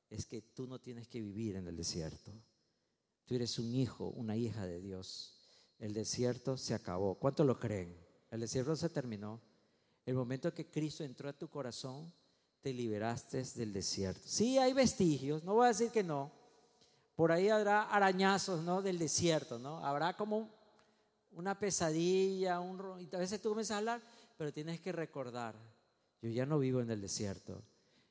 [0.09, 2.31] es que tú no tienes que vivir en el desierto.
[3.25, 5.35] Tú eres un hijo, una hija de Dios.
[5.77, 7.15] El desierto se acabó.
[7.15, 7.95] ¿Cuánto lo creen?
[8.31, 9.39] El desierto se terminó.
[10.05, 12.11] El momento que Cristo entró a tu corazón,
[12.61, 14.21] te liberaste del desierto.
[14.25, 16.31] Sí, hay vestigios, no voy a decir que no.
[17.15, 18.81] Por ahí habrá arañazos, ¿no?
[18.81, 19.85] Del desierto, ¿no?
[19.85, 20.49] Habrá como
[21.31, 22.99] una pesadilla, un...
[22.99, 24.01] y a veces tú comienzas a hablar,
[24.39, 25.53] pero tienes que recordar,
[26.21, 27.61] yo ya no vivo en el desierto,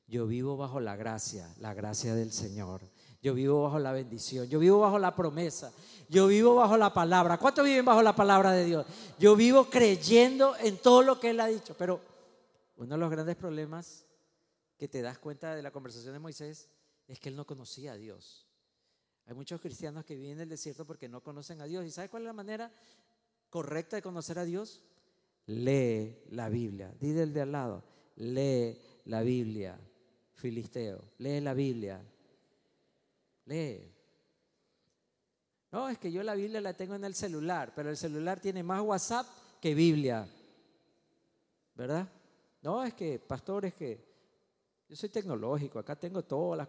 [0.05, 2.81] yo vivo bajo la gracia, la gracia del Señor.
[3.19, 5.73] Yo vivo bajo la bendición, yo vivo bajo la promesa,
[6.07, 7.39] yo vivo bajo la palabra.
[7.39, 8.85] ¿Cuántos viven bajo la palabra de Dios?
[9.17, 11.75] Yo vivo creyendo en todo lo que Él ha dicho.
[11.75, 11.99] Pero
[12.75, 14.05] uno de los grandes problemas
[14.77, 16.69] que te das cuenta de la conversación de Moisés
[17.07, 18.47] es que él no conocía a Dios.
[19.25, 21.85] Hay muchos cristianos que viven en el desierto porque no conocen a Dios.
[21.85, 22.71] ¿Y sabes cuál es la manera
[23.49, 24.83] correcta de conocer a Dios?
[25.49, 26.93] Lee la Biblia.
[26.99, 27.83] Dile el de al lado,
[28.17, 29.79] lee la Biblia,
[30.33, 31.03] filisteo.
[31.17, 31.99] Lee la Biblia.
[33.45, 33.91] Lee.
[35.71, 38.61] No, es que yo la Biblia la tengo en el celular, pero el celular tiene
[38.61, 39.25] más WhatsApp
[39.59, 40.27] que Biblia.
[41.73, 42.07] ¿Verdad?
[42.61, 44.05] No, es que, pastor, es que
[44.87, 46.67] yo soy tecnológico, acá tengo todas las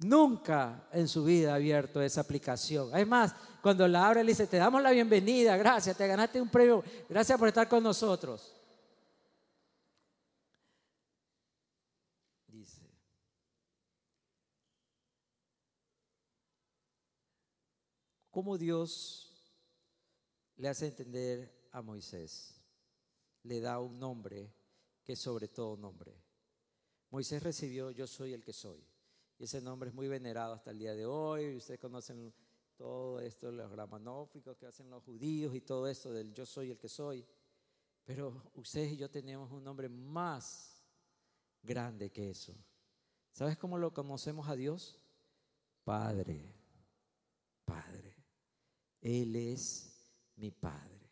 [0.00, 2.88] Nunca en su vida ha abierto esa aplicación.
[2.92, 6.82] Además, cuando la abre, le dice, te damos la bienvenida, gracias, te ganaste un premio,
[7.06, 8.54] gracias por estar con nosotros.
[12.46, 12.80] Dice,
[18.30, 19.54] ¿cómo Dios
[20.56, 22.54] le hace entender a Moisés?
[23.42, 24.50] Le da un nombre
[25.04, 26.14] que es sobre todo nombre.
[27.10, 28.89] Moisés recibió, yo soy el que soy.
[29.40, 31.56] Y ese nombre es muy venerado hasta el día de hoy.
[31.56, 32.30] Ustedes conocen
[32.76, 36.78] todo esto, los gramanóficos que hacen los judíos y todo esto del yo soy el
[36.78, 37.26] que soy.
[38.04, 40.84] Pero ustedes y yo tenemos un nombre más
[41.62, 42.54] grande que eso.
[43.32, 45.02] ¿Sabes cómo lo conocemos a Dios?
[45.84, 46.54] Padre,
[47.64, 48.14] Padre.
[49.00, 51.10] Él es mi Padre.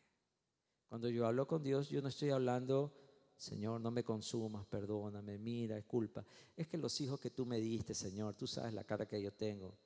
[0.87, 2.93] Cuando yo hablo con Dios, yo no estoy hablando
[3.39, 6.25] Señor, no me consumas, perdóname, mira, es culpa.
[6.57, 9.33] Es que los hijos que tú me diste, Señor, tú sabes la cara que yo
[9.33, 9.79] tengo.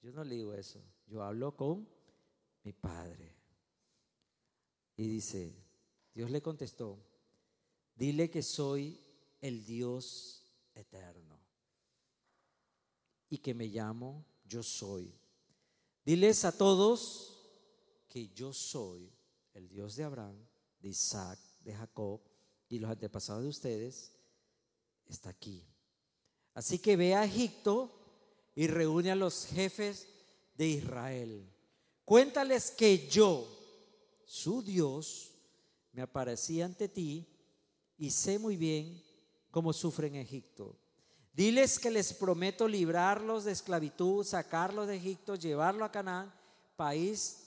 [0.00, 0.82] Yo no le digo eso.
[1.06, 1.86] Yo hablo con
[2.62, 3.36] mi Padre.
[4.96, 5.54] Y dice,
[6.14, 6.98] Dios le contestó,
[7.94, 8.98] dile que soy
[9.42, 10.42] el Dios
[10.74, 11.38] eterno
[13.28, 15.12] y que me llamo yo soy.
[16.06, 17.38] Diles a todos
[18.08, 19.12] que yo soy
[19.52, 20.38] el Dios de Abraham,
[20.80, 22.33] de Isaac, de Jacob
[22.68, 24.12] y los antepasados de ustedes,
[25.06, 25.64] está aquí.
[26.54, 27.90] Así que ve a Egipto
[28.54, 30.06] y reúne a los jefes
[30.56, 31.50] de Israel.
[32.04, 33.46] Cuéntales que yo,
[34.24, 35.32] su Dios,
[35.92, 37.26] me aparecí ante ti
[37.96, 39.02] y sé muy bien
[39.50, 40.78] cómo sufren en Egipto.
[41.32, 46.32] Diles que les prometo librarlos de esclavitud, sacarlos de Egipto, llevarlo a Canaán,
[46.76, 47.40] país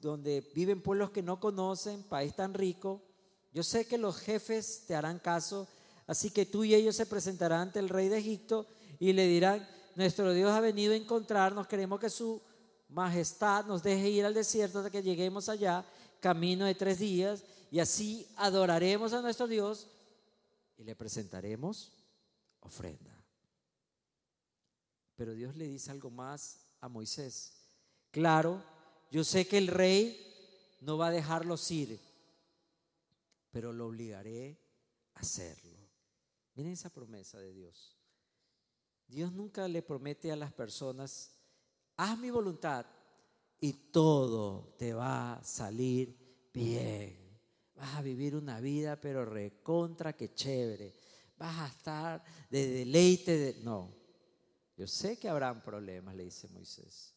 [0.00, 3.02] donde viven pueblos que no conocen, país tan rico,
[3.52, 5.66] yo sé que los jefes te harán caso,
[6.06, 8.66] así que tú y ellos se presentarán ante el rey de Egipto
[8.98, 12.40] y le dirán, nuestro Dios ha venido a encontrarnos, queremos que su
[12.88, 15.84] majestad nos deje ir al desierto hasta que lleguemos allá,
[16.20, 19.88] camino de tres días, y así adoraremos a nuestro Dios
[20.76, 21.92] y le presentaremos
[22.60, 23.14] ofrenda.
[25.16, 27.52] Pero Dios le dice algo más a Moisés.
[28.10, 28.62] Claro,
[29.10, 30.24] yo sé que el rey
[30.80, 32.00] no va a dejarlos ir,
[33.50, 34.58] pero lo obligaré
[35.14, 35.78] a hacerlo.
[36.54, 37.98] Miren esa promesa de Dios.
[39.06, 41.32] Dios nunca le promete a las personas,
[41.96, 42.84] haz mi voluntad
[43.60, 47.40] y todo te va a salir bien.
[47.74, 50.94] Vas a vivir una vida, pero recontra que chévere.
[51.36, 53.38] Vas a estar de deleite.
[53.38, 53.62] De...
[53.62, 53.94] No,
[54.76, 57.14] yo sé que habrán problemas, le dice Moisés.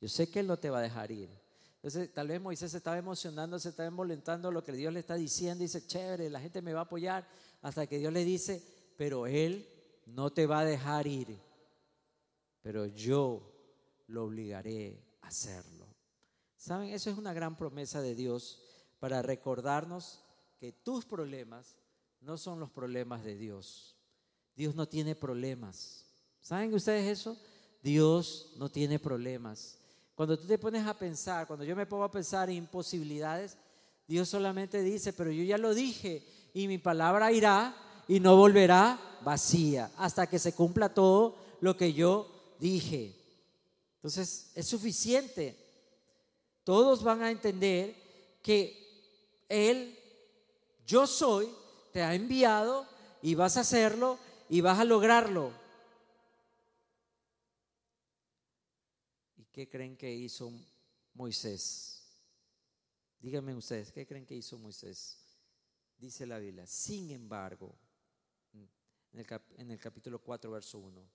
[0.00, 1.30] Yo sé que Él no te va a dejar ir.
[1.76, 5.14] Entonces, tal vez Moisés se estaba emocionando, se estaba envolentando lo que Dios le está
[5.14, 5.62] diciendo.
[5.62, 7.28] Dice, chévere, la gente me va a apoyar.
[7.62, 8.62] Hasta que Dios le dice,
[8.96, 9.68] pero Él
[10.06, 11.38] no te va a dejar ir.
[12.62, 13.52] Pero yo
[14.08, 15.86] lo obligaré a hacerlo.
[16.56, 16.90] ¿Saben?
[16.90, 18.62] Eso es una gran promesa de Dios
[18.98, 20.24] para recordarnos
[20.58, 21.76] que tus problemas
[22.20, 23.96] no son los problemas de Dios.
[24.56, 26.04] Dios no tiene problemas.
[26.40, 27.38] ¿Saben ustedes eso?
[27.82, 29.75] Dios no tiene problemas.
[30.16, 33.58] Cuando tú te pones a pensar, cuando yo me pongo a pensar en imposibilidades,
[34.08, 37.76] Dios solamente dice, pero yo ya lo dije y mi palabra irá
[38.08, 43.14] y no volverá vacía hasta que se cumpla todo lo que yo dije.
[43.96, 45.54] Entonces, es suficiente.
[46.64, 47.94] Todos van a entender
[48.42, 49.98] que Él,
[50.86, 51.50] yo soy,
[51.92, 52.86] te ha enviado
[53.20, 55.50] y vas a hacerlo y vas a lograrlo.
[59.56, 60.52] ¿Qué creen que hizo
[61.14, 62.14] Moisés?
[63.18, 65.18] Díganme ustedes, ¿qué creen que hizo Moisés?
[65.96, 67.74] Dice la Biblia, sin embargo,
[68.52, 71.10] en el, capítulo 4, verso 1,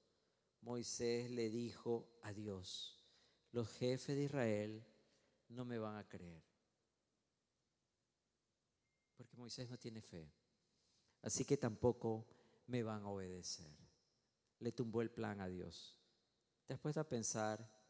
[0.61, 2.99] Moisés le dijo a Dios,
[3.51, 4.87] los jefes de Israel
[5.49, 6.41] no me van a creer.
[9.17, 10.33] Porque Moisés no tiene fe.
[11.21, 12.25] Así que tampoco
[12.65, 13.69] me van a obedecer.
[14.57, 15.95] Le tumbó el plan a Dios.
[16.65, 17.80] ¿Te has puesto a pensar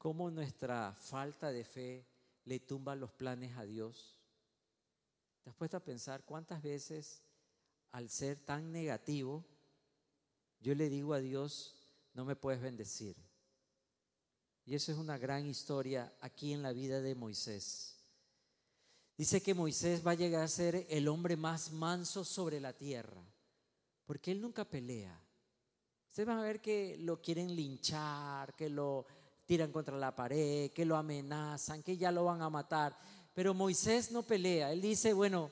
[0.00, 2.06] cómo nuestra falta de fe
[2.46, 4.16] le tumba los planes a Dios?
[5.44, 7.22] ¿Te has puesto a pensar cuántas veces
[7.92, 9.44] al ser tan negativo
[10.60, 11.74] yo le digo a Dios,
[12.12, 13.16] no me puedes bendecir.
[14.66, 17.96] Y eso es una gran historia aquí en la vida de Moisés.
[19.16, 23.22] Dice que Moisés va a llegar a ser el hombre más manso sobre la tierra,
[24.04, 25.18] porque él nunca pelea.
[26.08, 29.06] Ustedes van a ver que lo quieren linchar, que lo
[29.50, 32.96] tiran contra la pared, que lo amenazan, que ya lo van a matar.
[33.34, 34.70] Pero Moisés no pelea.
[34.70, 35.50] Él dice, bueno,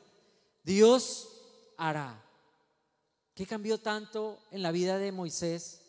[0.62, 1.28] Dios
[1.76, 2.24] hará.
[3.34, 5.80] ¿Qué cambió tanto en la vida de Moisés?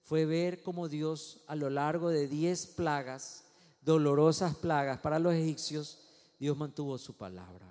[0.00, 3.42] Fue ver cómo Dios a lo largo de diez plagas,
[3.80, 5.98] dolorosas plagas para los egipcios,
[6.38, 7.66] Dios mantuvo su palabra.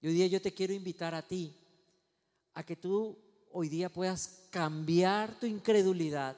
[0.00, 1.52] Y hoy día yo te quiero invitar a ti
[2.54, 3.18] a que tú
[3.50, 6.36] hoy día puedas cambiar tu incredulidad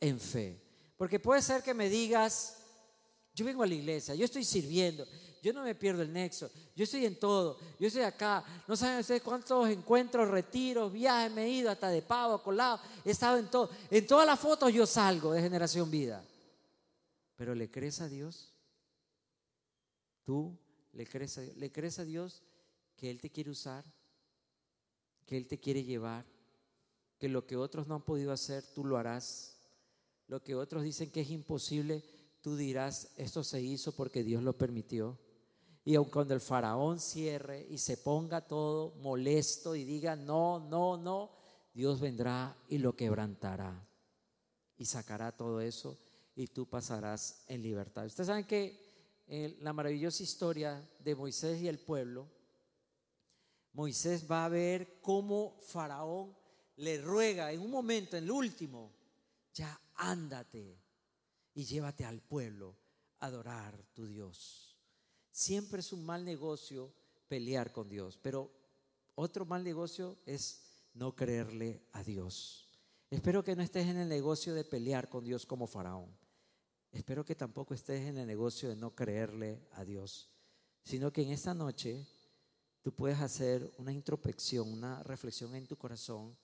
[0.00, 0.69] en fe.
[1.00, 2.58] Porque puede ser que me digas,
[3.34, 5.06] yo vengo a la iglesia, yo estoy sirviendo,
[5.42, 8.98] yo no me pierdo el nexo, yo estoy en todo, yo estoy acá, no saben
[8.98, 13.48] ustedes cuántos encuentros, retiros, viajes me he ido, hasta de pavo, colado, he estado en
[13.48, 16.22] todo, en todas las fotos yo salgo de generación vida.
[17.34, 18.52] Pero ¿le crees a Dios?
[20.22, 20.54] ¿Tú
[20.92, 22.42] le crees a, ¿le crees a Dios
[22.94, 23.86] que Él te quiere usar?
[25.24, 26.26] ¿Que Él te quiere llevar?
[27.18, 29.59] ¿Que lo que otros no han podido hacer, tú lo harás?
[30.30, 32.04] Lo que otros dicen que es imposible,
[32.40, 35.18] tú dirás, esto se hizo porque Dios lo permitió.
[35.84, 40.96] Y aun cuando el faraón cierre y se ponga todo molesto y diga, no, no,
[40.96, 41.32] no,
[41.74, 43.84] Dios vendrá y lo quebrantará.
[44.78, 45.98] Y sacará todo eso
[46.36, 48.06] y tú pasarás en libertad.
[48.06, 52.28] Ustedes saben que en la maravillosa historia de Moisés y el pueblo,
[53.72, 56.36] Moisés va a ver cómo Faraón
[56.76, 58.92] le ruega en un momento, en el último,
[59.52, 60.82] ya ándate
[61.54, 62.74] y llévate al pueblo
[63.18, 64.76] a adorar tu Dios.
[65.30, 66.92] Siempre es un mal negocio
[67.28, 68.50] pelear con Dios, pero
[69.14, 70.62] otro mal negocio es
[70.94, 72.68] no creerle a Dios.
[73.10, 76.16] Espero que no estés en el negocio de pelear con Dios como faraón.
[76.92, 80.30] Espero que tampoco estés en el negocio de no creerle a Dios,
[80.82, 82.06] sino que en esta noche
[82.82, 86.36] tú puedes hacer una introspección, una reflexión en tu corazón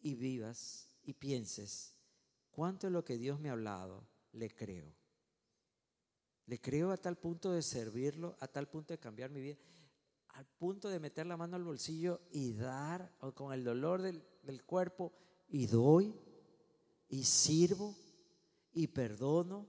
[0.00, 1.95] y vivas y pienses
[2.56, 4.90] cuánto es lo que Dios me ha hablado, le creo.
[6.46, 9.58] Le creo a tal punto de servirlo, a tal punto de cambiar mi vida,
[10.28, 14.64] al punto de meter la mano al bolsillo y dar con el dolor del, del
[14.64, 15.12] cuerpo
[15.48, 16.14] y doy
[17.10, 17.94] y sirvo
[18.72, 19.66] y perdono.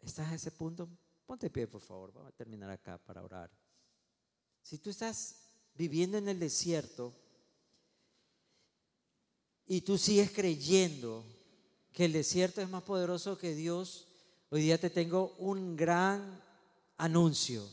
[0.00, 0.88] ¿Estás a ese punto?
[1.26, 2.14] Ponte pie, por favor.
[2.14, 3.50] Vamos a terminar acá para orar.
[4.62, 5.36] Si tú estás
[5.74, 7.12] viviendo en el desierto
[9.66, 11.24] y tú sigues creyendo
[11.92, 14.06] que el desierto es más poderoso que Dios,
[14.50, 16.40] hoy día te tengo un gran
[16.98, 17.66] anuncio.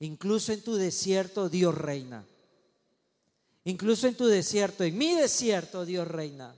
[0.00, 2.24] Incluso en tu desierto Dios reina.
[3.64, 6.56] Incluso en tu desierto, en mi desierto Dios reina.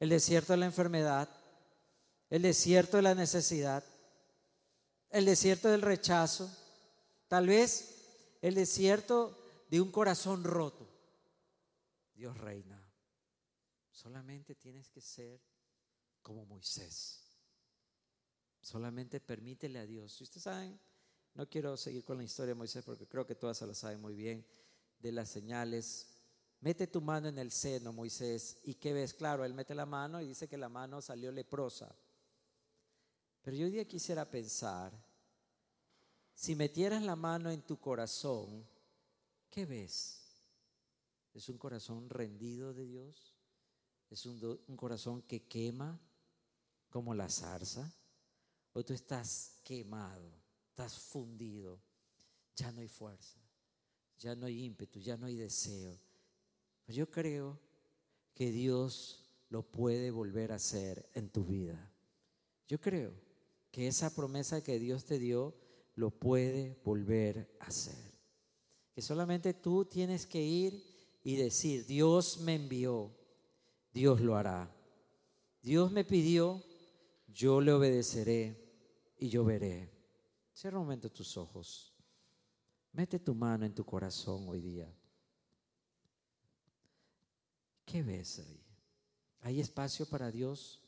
[0.00, 1.28] El desierto de la enfermedad,
[2.30, 3.84] el desierto de la necesidad,
[5.10, 6.50] el desierto del rechazo,
[7.28, 7.96] tal vez
[8.40, 9.36] el desierto
[9.68, 10.88] de un corazón roto.
[12.16, 12.79] Dios reina.
[14.00, 15.38] Solamente tienes que ser
[16.22, 17.20] como Moisés.
[18.62, 20.14] Solamente permítele a Dios.
[20.14, 20.80] Si ustedes saben,
[21.34, 24.00] no quiero seguir con la historia de Moisés porque creo que todas se la saben
[24.00, 24.46] muy bien,
[24.98, 26.16] de las señales.
[26.60, 28.56] Mete tu mano en el seno, Moisés.
[28.64, 29.12] ¿Y qué ves?
[29.12, 31.94] Claro, él mete la mano y dice que la mano salió leprosa.
[33.42, 34.94] Pero yo hoy día quisiera pensar,
[36.34, 38.66] si metieras la mano en tu corazón,
[39.50, 40.22] ¿qué ves?
[41.34, 43.29] ¿Es un corazón rendido de Dios?
[44.10, 46.00] ¿Es un, corazón que quema
[46.90, 47.92] como la zarza?
[48.72, 50.32] ¿O tú estás quemado,
[50.68, 51.80] estás fundido?
[52.56, 53.38] Ya no hay fuerza,
[54.18, 55.96] ya no hay ímpetu, ya no hay deseo.
[56.84, 57.58] Pues yo creo
[58.34, 61.90] que Dios lo puede volver a hacer en tu vida.
[62.66, 63.12] Yo creo
[63.70, 65.54] que esa promesa que Dios te dio
[65.94, 68.10] lo puede volver a hacer.
[68.92, 70.82] Que solamente tú tienes que ir
[71.22, 73.12] y decir, Dios me envió,
[73.92, 74.70] Dios lo hará.
[75.62, 76.62] Dios me pidió,
[77.28, 78.56] yo le obedeceré
[79.18, 79.90] y yo veré.
[80.52, 81.94] Cierra un momento tus ojos.
[82.92, 84.92] Mete tu mano en tu corazón hoy día.
[87.84, 88.60] ¿Qué ves ahí?
[89.42, 90.80] ¿Hay espacio para Dios?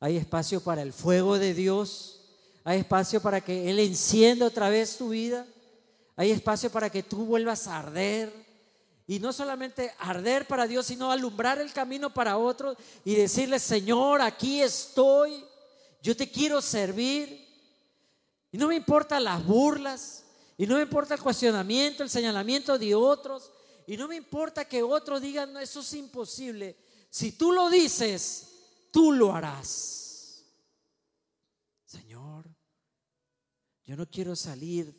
[0.00, 2.20] Hay espacio para el fuego de Dios.
[2.64, 5.46] Hay espacio para que Él encienda otra vez tu vida.
[6.16, 8.43] Hay espacio para que tú vuelvas a arder.
[9.06, 14.22] Y no solamente arder para Dios, sino alumbrar el camino para otros y decirle, Señor,
[14.22, 15.44] aquí estoy.
[16.02, 17.46] Yo te quiero servir.
[18.50, 20.24] Y no me importan las burlas.
[20.56, 23.50] Y no me importa el cuestionamiento, el señalamiento de otros.
[23.86, 26.76] Y no me importa que otros digan, no, eso es imposible.
[27.10, 28.48] Si tú lo dices,
[28.90, 30.44] tú lo harás.
[31.84, 32.48] Señor,
[33.84, 34.98] yo no quiero salir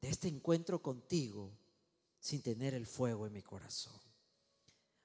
[0.00, 1.59] de este encuentro contigo
[2.20, 3.98] sin tener el fuego en mi corazón.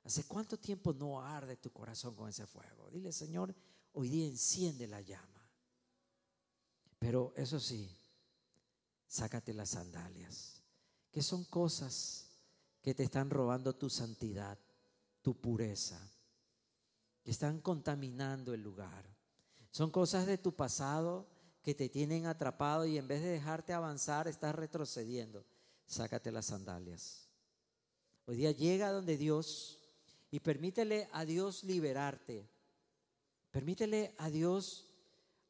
[0.03, 2.91] ¿Hace cuánto tiempo no arde tu corazón con ese fuego?
[2.91, 3.55] Dile, Señor,
[3.93, 5.49] hoy día enciende la llama.
[6.99, 7.89] Pero eso sí,
[9.07, 10.61] sácate las sandalias,
[11.11, 12.27] que son cosas
[12.81, 14.59] que te están robando tu santidad,
[15.21, 15.99] tu pureza,
[17.23, 19.05] que están contaminando el lugar.
[19.71, 21.27] Son cosas de tu pasado
[21.63, 25.43] que te tienen atrapado y en vez de dejarte avanzar, estás retrocediendo.
[25.85, 27.27] Sácate las sandalias.
[28.25, 29.77] Hoy día llega donde Dios
[30.31, 32.49] y permítele a Dios liberarte.
[33.51, 34.85] Permítele a Dios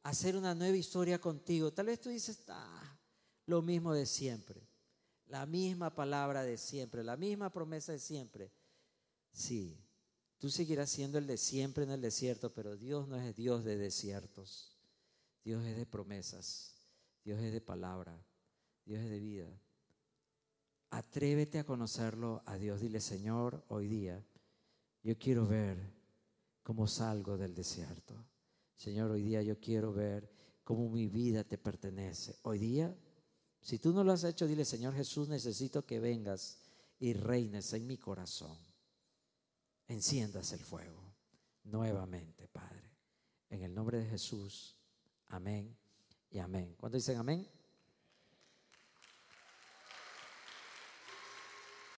[0.03, 1.73] hacer una nueva historia contigo.
[1.73, 2.97] Tal vez tú dices, ah,
[3.47, 4.61] lo mismo de siempre,
[5.27, 8.51] la misma palabra de siempre, la misma promesa de siempre.
[9.31, 9.77] Sí,
[10.37, 13.77] tú seguirás siendo el de siempre en el desierto, pero Dios no es Dios de
[13.77, 14.75] desiertos.
[15.43, 16.73] Dios es de promesas,
[17.23, 18.19] Dios es de palabra,
[18.83, 19.61] Dios es de vida.
[20.95, 22.79] Atrévete a conocerlo a Dios.
[22.79, 24.25] Dile, Señor, hoy día
[25.03, 25.77] yo quiero ver
[26.63, 28.15] cómo salgo del desierto.
[28.77, 30.31] Señor, hoy día yo quiero ver
[30.63, 32.37] cómo mi vida te pertenece.
[32.43, 32.95] Hoy día,
[33.59, 36.59] si tú no lo has hecho, dile, Señor Jesús, necesito que vengas
[36.97, 38.57] y reines en mi corazón.
[39.89, 41.13] Enciendas el fuego
[41.65, 42.89] nuevamente, Padre.
[43.49, 44.77] En el nombre de Jesús.
[45.27, 45.77] Amén
[46.29, 46.73] y amén.
[46.79, 47.45] ¿Cuándo dicen amén?